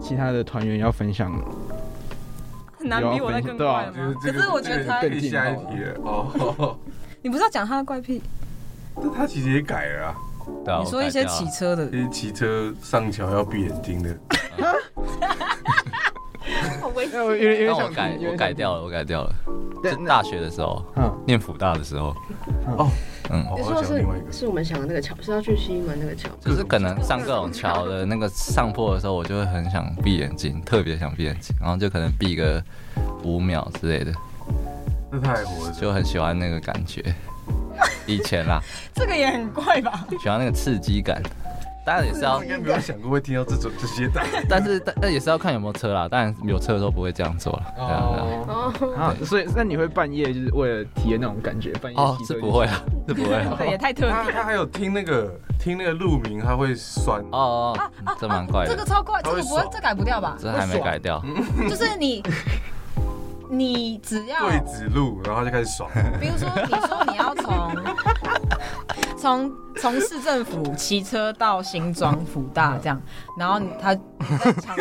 [0.00, 1.32] 其他的团员要分享。
[2.78, 4.14] 很难比我那更怪吗？
[4.20, 6.78] 可是我觉得他更下一题了哦。
[7.22, 8.22] 你不是要讲他的怪癖？
[8.96, 10.14] 那他其实也改了啊。
[10.82, 14.18] 你说一些骑车的，一些骑车上桥要闭眼睛的。
[16.80, 17.20] 好危险！
[17.20, 19.34] 我改，我改掉了，我改掉了。
[19.82, 20.82] 是大学的时候，
[21.26, 22.14] 念辅大的时候。
[22.78, 22.88] 哦，
[23.30, 23.44] 嗯。
[23.56, 26.28] 你说是是我们想的那个桥，是要去西门那个桥。
[26.40, 32.62] 就是可能上各种桥的那个上坡的时候，我就会很想闭眼睛，特别想闭眼睛，然后就可能闭个
[33.22, 34.12] 五秒之类的。
[35.12, 37.02] 这太火了，就很喜欢那个感觉。
[38.06, 38.60] 以前啦，
[38.94, 40.06] 这个也很怪吧？
[40.20, 41.22] 喜欢那个刺激感。
[41.86, 44.18] 当然也是要，应该没有想过会听到这种这些的。
[44.48, 46.08] 但是但但也是要看有没有车啦。
[46.08, 47.62] 当然有车的时候不会这样做了。
[47.76, 49.14] 哦哦。
[49.22, 51.72] 所以那你会半夜就是为了体验那种感觉？
[51.82, 53.28] 半夜哦，是不会啊，是不会。
[53.58, 54.32] 对，也太特别。
[54.32, 57.20] 他还有听那个听那个路名，他会酸。
[57.32, 58.70] 哦哦，这蛮怪的。
[58.70, 60.38] 这个超怪，这个不会，这改不掉吧？
[60.40, 61.22] 这还没改掉。
[61.68, 62.22] 就是你。
[63.58, 65.90] 你只要对指路，然后就开始爽。
[66.20, 67.74] 比如说，你说你要从
[69.24, 73.00] 从从市政府骑车到新庄辅大这样，
[73.38, 74.76] 然后他在长，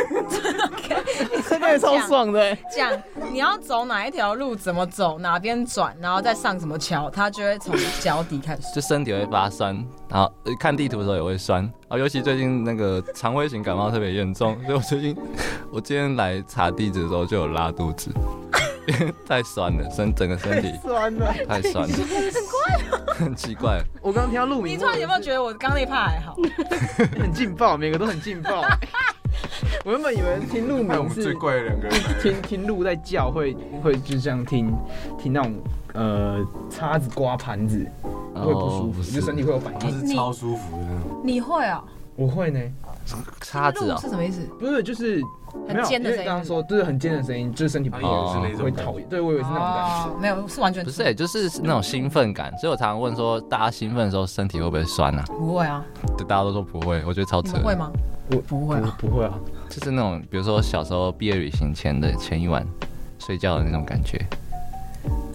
[1.47, 2.53] 这个也超爽的。
[2.75, 2.91] 讲
[3.31, 9.73] 你要走哪一条路，怎么走，哪边转，然后再上什么桥，他就会从脚底开始，就身体会发酸，
[10.09, 10.29] 然后
[10.59, 11.63] 看地图的时候也会酸。
[11.87, 15.15] 啊，尤其最近那个肠胃型感冒特别严重，所以我最近
[15.71, 18.11] 我今天来查地址的时候就有拉肚子。
[19.25, 23.81] 太酸了，身整个身体酸了，太酸了，很怪，很奇怪。
[24.01, 26.35] 我刚刚听到鹿鸣，你突然有没有觉得我刚刚那一趴还好？
[27.19, 28.61] 很劲爆，每个都很劲爆。
[29.83, 34.73] 我原本以为听路名是最怪的两个人，听听鹿在叫会会就这样听
[35.17, 35.53] 听那种
[35.93, 37.85] 呃叉子刮盘子
[38.35, 41.21] 会不舒服，就身体会有反应，是超舒服的那种。
[41.23, 41.83] 你会啊？
[42.15, 42.59] 我会呢。
[43.41, 43.97] 叉子啊？
[43.99, 44.41] 是什么意思？
[44.59, 45.21] 不是，就是。
[45.67, 49.07] 很尖的声音，刚刚说就是很尖的声音，就是身体不会会讨厌。
[49.07, 52.51] 对，我以为是那种感觉，没有，是完全不是，就是那种兴奋感。
[52.57, 55.23] 所以我常常问说，大家兴奋的时候身体会不会酸啊？
[55.27, 55.85] 不会啊，
[56.17, 57.59] 对，大家都说不会，我觉得超扯。
[57.59, 57.91] 会吗？
[58.31, 59.39] 我不会啊，不会啊，
[59.69, 62.65] 就是那种比如说小时候毕业旅行前的前一晚
[63.19, 64.19] 睡觉的那种感觉，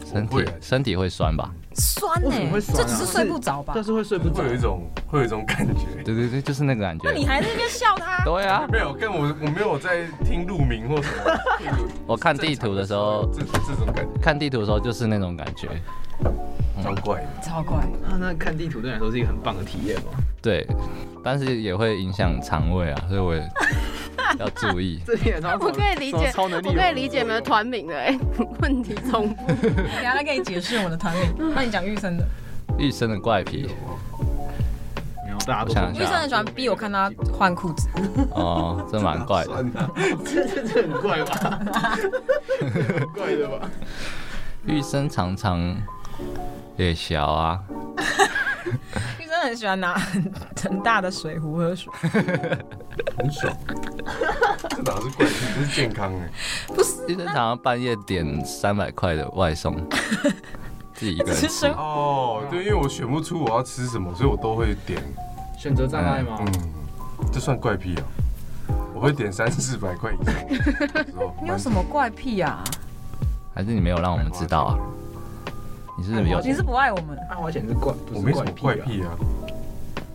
[0.05, 1.49] 身体身体会酸吧？
[1.79, 2.31] 酸呢？
[2.75, 3.73] 这只是睡不着吧？
[3.75, 6.03] 但是会睡不着，会有一种会有一种感觉。
[6.05, 7.09] 对对对，就是那个感觉。
[7.09, 8.25] 那你还在那边笑他？
[8.25, 11.39] 对啊，没有，跟我我没有在听路名或什么。
[12.07, 14.21] 我看地图的时候，这这种感觉。
[14.21, 15.69] 看地图的时候就是那种感觉。
[16.83, 17.29] 超怪的。
[17.43, 17.79] 超怪。
[17.79, 20.19] 啊，那看地图对你来说是一个很棒的体验吗？
[20.41, 20.67] 对，
[21.25, 23.41] 但是也会影响肠胃啊，所以我也
[24.39, 25.01] 要注意。
[25.07, 28.19] 这点超我可以理解，超能力，我可以理解你们的团名的哎，
[28.61, 29.47] 问题总部。
[29.47, 31.53] 等下再给你解释我们的团名。
[31.55, 32.25] 那你讲玉生的。
[32.79, 33.69] 玉生的怪癖。
[35.47, 36.03] 大家都想一下。
[36.03, 37.89] 玉生很喜欢逼我看他换裤子。
[38.33, 39.65] 哦，这蛮怪的。
[40.25, 41.59] 这这这很怪吧？
[43.15, 43.71] 怪的吧？
[44.67, 45.75] 玉生常常
[46.77, 47.61] 也小啊。
[49.19, 50.31] 玉生很喜欢拿很
[50.63, 51.91] 很大的水壶喝水，
[53.17, 53.57] 很爽。
[54.71, 56.31] 这哪是怪癖，这是健康哎。
[56.69, 59.77] 不是，玉生常常半夜点三百块的外送，
[60.95, 61.67] 自己一个人吃。
[61.67, 65.03] 哦，对，因为我选不出我要吃什么，所以我都会点。
[65.59, 66.39] 选择障碍吗？
[66.41, 66.53] 嗯，
[67.33, 68.03] 这算怪癖啊。
[68.95, 70.35] 我会点三四百块以上。
[71.43, 72.63] 你有什么怪癖啊？
[73.55, 74.79] 还是你没有让我们知道啊？
[75.97, 76.41] 你是不是有？
[76.41, 77.19] 你是不爱我们？
[77.29, 79.11] 爱花钱是怪，我没什么怪癖啊。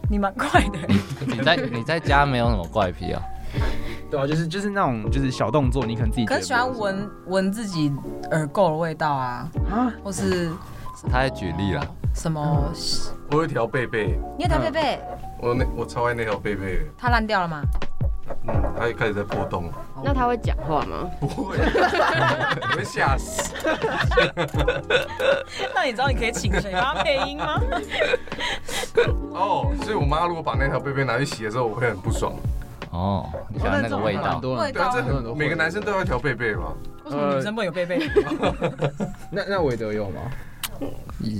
[0.09, 0.79] 你蛮怪的。
[1.27, 3.21] 你在你在家没有什么怪癖啊？
[4.09, 7.91] 对啊，就是就是那种就是小动作，你可能自己可是喜欢闻闻自己
[8.31, 10.51] 耳垢的味道啊啊，或是
[11.09, 12.71] 他在举例了什么？
[13.31, 14.99] 我有一条贝贝，你有条贝贝？
[15.39, 16.79] 我那我超爱那条贝贝。
[16.97, 17.61] 它烂掉了吗？
[18.47, 19.71] 嗯，它也开始在破洞。
[20.03, 21.09] 那它会讲话吗？
[21.19, 21.57] 不会，
[22.71, 23.53] 你会吓死。
[25.73, 27.59] 那你知道你可以请谁帮他配音吗？
[29.33, 32.33] 哦，所以我妈如果把那条贝贝拿去洗的时候，我会很不爽。
[32.91, 34.39] 哦，你喜欢那个味道？
[35.35, 36.73] 每个男生都要一条贝贝吧？
[37.05, 37.99] 为什么女生不能有贝贝？
[39.31, 40.21] 那那韦德有吗？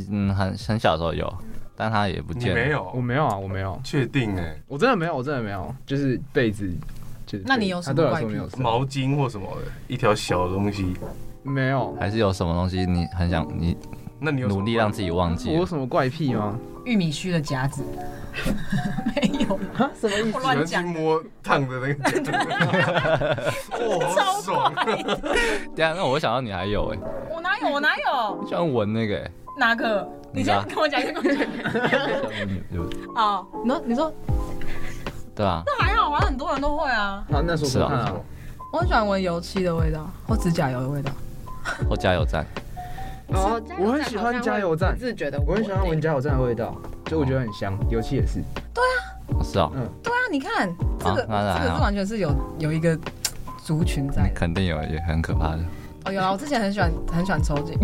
[0.10, 1.32] 嗯，很很小时候有，
[1.76, 2.54] 但他也不见。
[2.54, 3.80] 没有，我没有啊，我没有。
[3.84, 4.56] 确定哎？
[4.68, 6.70] 我真的没有，我真的没有，就是被子，
[7.26, 7.44] 就是。
[7.48, 8.36] 那你有什么怪癖？
[8.58, 10.94] 毛巾或什么的，一条小的东西。
[11.42, 11.96] 没有。
[12.00, 13.76] 还是有什么东西你很想你？
[14.20, 15.50] 那你努力让自己忘记？
[15.50, 16.58] 我有什么怪癖吗？
[16.86, 17.84] 玉米须的夹子。
[19.16, 19.60] 没有。
[19.94, 20.38] 什么意思？
[20.38, 20.84] 我乱讲。
[20.86, 21.98] 去摸烫的那个。
[24.00, 24.74] 哇， 好爽！
[25.76, 26.98] 对啊， 那我想到你还有哎。
[27.30, 27.70] 我哪有？
[27.70, 28.42] 我哪有？
[28.42, 29.32] 你喜欢闻那个哎？
[29.58, 30.08] 哪个？
[30.32, 31.48] 你先跟我讲，先跟我讲。
[33.16, 34.14] 哦，你说，你说。
[35.36, 35.62] 对啊。
[35.66, 37.24] 那还好，好像很多人都会啊。
[37.32, 38.12] 啊，那是啊。
[38.72, 41.12] 我很喜欢闻油漆的味道，或指甲油的味道，
[41.88, 42.44] 或加油站。
[43.28, 46.76] 哦，我很喜欢加油站，自觉得我很喜欢闻加油站的味道，
[47.06, 48.42] 就我觉得很香，油漆也是。
[48.74, 50.68] 对啊，是啊，嗯，对啊，你看
[51.00, 52.98] 这个，这个是完全是有有一个
[53.64, 55.60] 族群在，肯定有，也很可怕的。
[56.06, 57.78] 哦，有啊，我之前很喜欢很喜欢抽筋。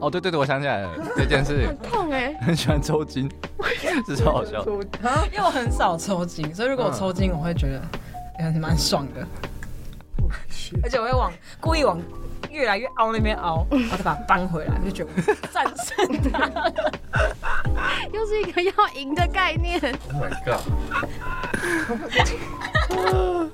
[0.00, 3.30] 哦，对对对，我想起来了，这件事很痛哎，很喜欢抽筋，
[4.06, 4.64] 这超好笑。
[5.32, 7.80] 因为我很少抽筋，所以如果我抽筋，我会觉得
[8.38, 9.26] 也蛮爽的。
[10.82, 12.00] 而且我会往故意往
[12.50, 15.10] 越来越凹那边凹，然后再把它扳回来，就觉得
[15.52, 16.48] 战胜它。
[18.12, 19.78] 又是一个要赢的概念。
[20.12, 20.60] Oh my god！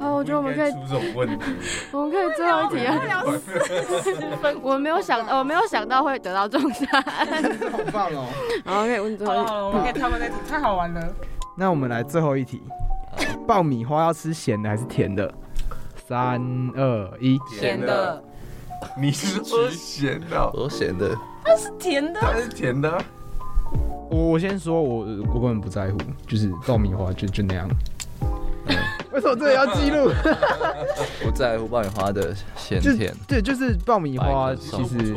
[0.00, 1.44] 啊，我觉得我们可以出这种问题，
[1.92, 3.22] 我们可以最后一题啊。
[4.62, 8.26] 我 没有想，我没有想到会得到这种答案，好棒哦！
[8.64, 9.52] 好，可以问最后一题。
[9.52, 11.08] 我们可以跳过那题，太好玩了。
[11.56, 12.62] 那我们来最后一题。
[13.46, 15.32] 爆米花要吃咸的还是甜的？
[16.06, 16.40] 三
[16.76, 18.22] 二一，咸的。
[18.96, 20.50] 你是吃咸的？
[20.52, 21.16] 我咸的。
[21.44, 22.20] 它是甜的。
[22.20, 23.02] 它是甜的。
[24.10, 24.98] 我我先说，我
[25.32, 27.68] 我根本不在乎，就是爆米花就就那样。
[29.12, 30.10] 为什么这里要记录？
[31.22, 33.14] 不在乎爆米花的咸甜。
[33.26, 35.14] 对，就是爆米花，其实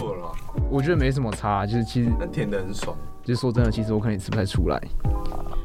[0.70, 2.10] 我觉得没什么差，就是其实。
[2.20, 2.96] 那甜的很爽。
[3.24, 4.82] 就是说真的，其实我可能也吃不太出来。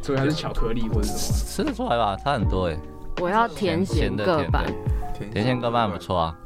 [0.02, 1.38] 所以还是巧克力或者什么？
[1.46, 2.76] 吃得出来吧，差很多哎。
[3.20, 4.66] 我要甜咸各半，
[5.32, 6.36] 甜咸各半不错啊。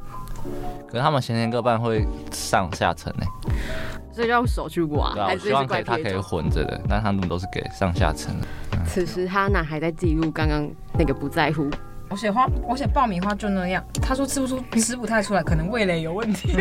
[0.87, 3.27] 可是他们咸咸各半会上下层哎，
[4.11, 5.13] 所以要用手去挖。
[5.13, 8.35] 对啊，我希望可以它可以混着的，但他们都是给上下层。
[8.87, 11.69] 此时哈娜还在记录刚刚那个不在乎。
[12.09, 13.83] 我写花，我写爆米花就那样。
[14.01, 16.53] 他说吃不出，吃不太出来，可能味蕾有问题。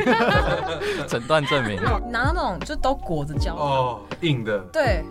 [1.09, 1.81] 诊断证明。
[2.11, 4.59] 拿到那种就都裹着胶哦，硬的。
[4.72, 5.03] 对。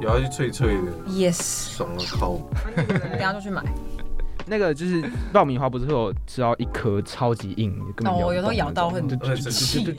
[0.00, 2.40] 有要去脆脆的，yes，爽了靠！
[2.74, 3.62] 等下就去买。
[4.46, 9.08] 那个就是爆米花，不是会有吃到一颗超级硬，哦，我有时候咬到会很
[9.50, 9.96] 气。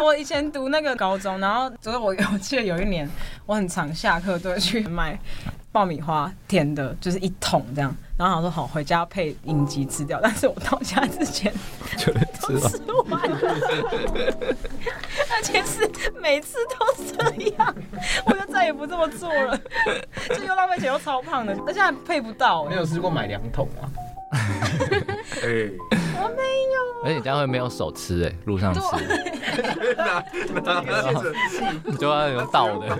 [0.00, 3.08] 我以前读那个高中，然后就是我我记得有一年，
[3.46, 5.18] 我很常下课都会去买
[5.72, 7.94] 爆米花，甜的，就是一桶这样。
[8.18, 10.18] 然后他说好，回家配影集吃掉。
[10.20, 11.52] 但是我到家之前
[11.96, 12.58] 就吃
[13.08, 13.38] 完了，
[15.30, 15.88] 而且是
[16.20, 17.74] 每次都这样，
[18.26, 19.56] 我就再也不这么做了。
[20.36, 22.64] 就又浪费钱又超胖的，而且还配不到。
[22.64, 23.86] 没有试过买两桶啊？
[25.40, 25.70] 哎，
[26.20, 28.80] 我没有而且你这样会没有手吃哎，路上吃，
[31.84, 32.98] 你就要用倒的。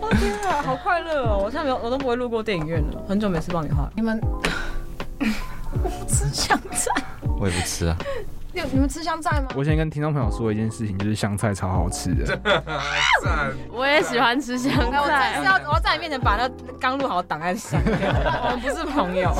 [0.00, 1.40] 我天啊，好快乐哦！
[1.44, 3.88] 我现在没有，我都不会路过电影院了，很久没吃爆米花。
[3.94, 4.20] 你们
[5.82, 6.90] 我不吃香菜，
[7.38, 7.96] 我也不吃啊。
[8.54, 9.48] 你你们吃香菜吗？
[9.56, 12.38] 我先跟听众朋友说一件事情，就是香菜超好吃的。
[13.72, 15.38] 我也喜欢吃香我菜。
[15.38, 17.94] 是要 我要在你面前把那刚录好的档案删掉。
[18.44, 19.30] 我们不是朋友。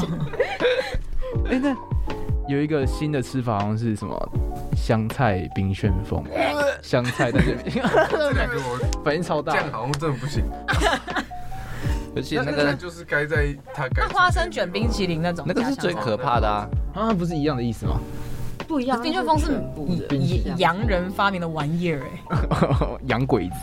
[1.46, 1.76] 哎、欸，那
[2.48, 4.32] 有一个新的吃法，好像是什么
[4.74, 6.24] 香菜冰旋风？
[6.82, 7.56] 香菜但是
[8.10, 10.44] 这两个我反应超大，这样好像真的不行。
[12.14, 16.68] 而且那个就是该在它该花生卷冰淇淋那种，那个是最可怕的啊！
[16.94, 17.98] 啊，不是一样的意思吗？
[18.68, 19.62] 不一样，冰旋风是
[20.58, 22.38] 洋人发明的玩意儿哎，
[23.08, 23.54] 洋鬼子。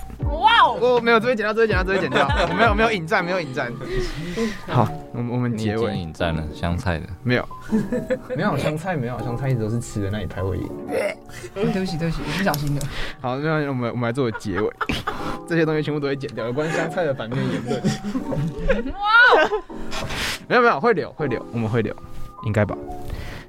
[0.60, 0.78] 哇哦！
[0.82, 2.28] 哦，没有，这边剪掉，这边剪掉，这边剪掉。
[2.50, 3.72] 我没有，没有引战，没有引战。
[4.68, 7.48] 好，我们我们结尾引战了香菜的，没有，
[8.36, 10.70] 没有香菜，没有香菜，一直都是吃的，那一排会赢。
[11.54, 12.82] 对不起，对不起，我不小心的。
[13.22, 14.70] 好，那我们我们来做个结尾，
[15.48, 17.82] 这些东西全部都会剪掉，有关香菜的反面言论。
[18.94, 19.00] 哇！
[20.48, 21.96] 没有没有，会留会留，我们会留，
[22.44, 22.76] 应该吧。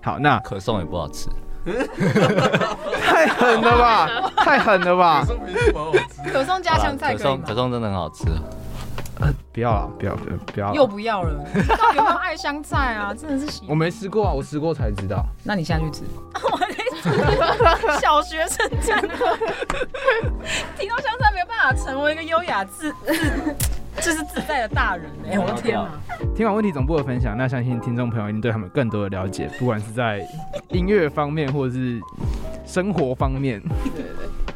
[0.03, 1.29] 好，那可颂也不好吃。
[3.03, 4.33] 太狠了吧！
[4.39, 5.25] 太狠了吧！
[6.33, 7.43] 可颂加香菜可以吗？
[7.47, 8.25] 可颂真的很好吃。
[9.53, 10.75] 不要了，不要，不要，不要。
[10.75, 11.45] 又不要了？
[11.68, 13.12] 到底有没有爱香菜啊？
[13.18, 13.64] 真的是喜。
[13.68, 15.25] 我没吃过啊，我吃过才知道。
[15.45, 16.03] 那你下去吃。
[16.43, 19.09] 我小学生真的
[20.79, 23.57] 提到香菜没有办法成为一个优雅自自。
[23.97, 25.39] 这是自在的大人哎、欸！
[25.39, 25.91] 我的天哪！
[26.35, 30.25] 听完问题总部的分享，那相信听众朋友一定对他们更多的了解，不管是在
[30.68, 32.01] 音乐方面，或者是
[32.64, 33.61] 生活方面。
[33.61, 34.50] 对对对。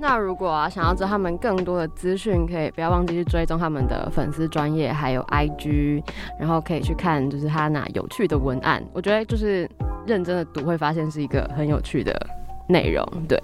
[0.00, 6.02] 那如果啊，想要知道他们更多的资讯，可以不要忘记去追踪他们的粉丝专业，还有 IG，
[6.38, 8.82] 然后可以去看就是他那有趣的文案。
[8.94, 9.68] 我觉得就是
[10.06, 12.14] 认真的读，会发现是一个很有趣的
[12.66, 13.06] 内容。
[13.28, 13.38] 对。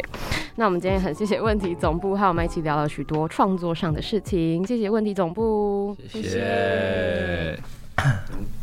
[0.55, 4.67] 那我们今天很谢谢问题总部，和我们一起聊了许多创作上的事情。
[4.67, 7.61] 谢谢问题总部，谢谢。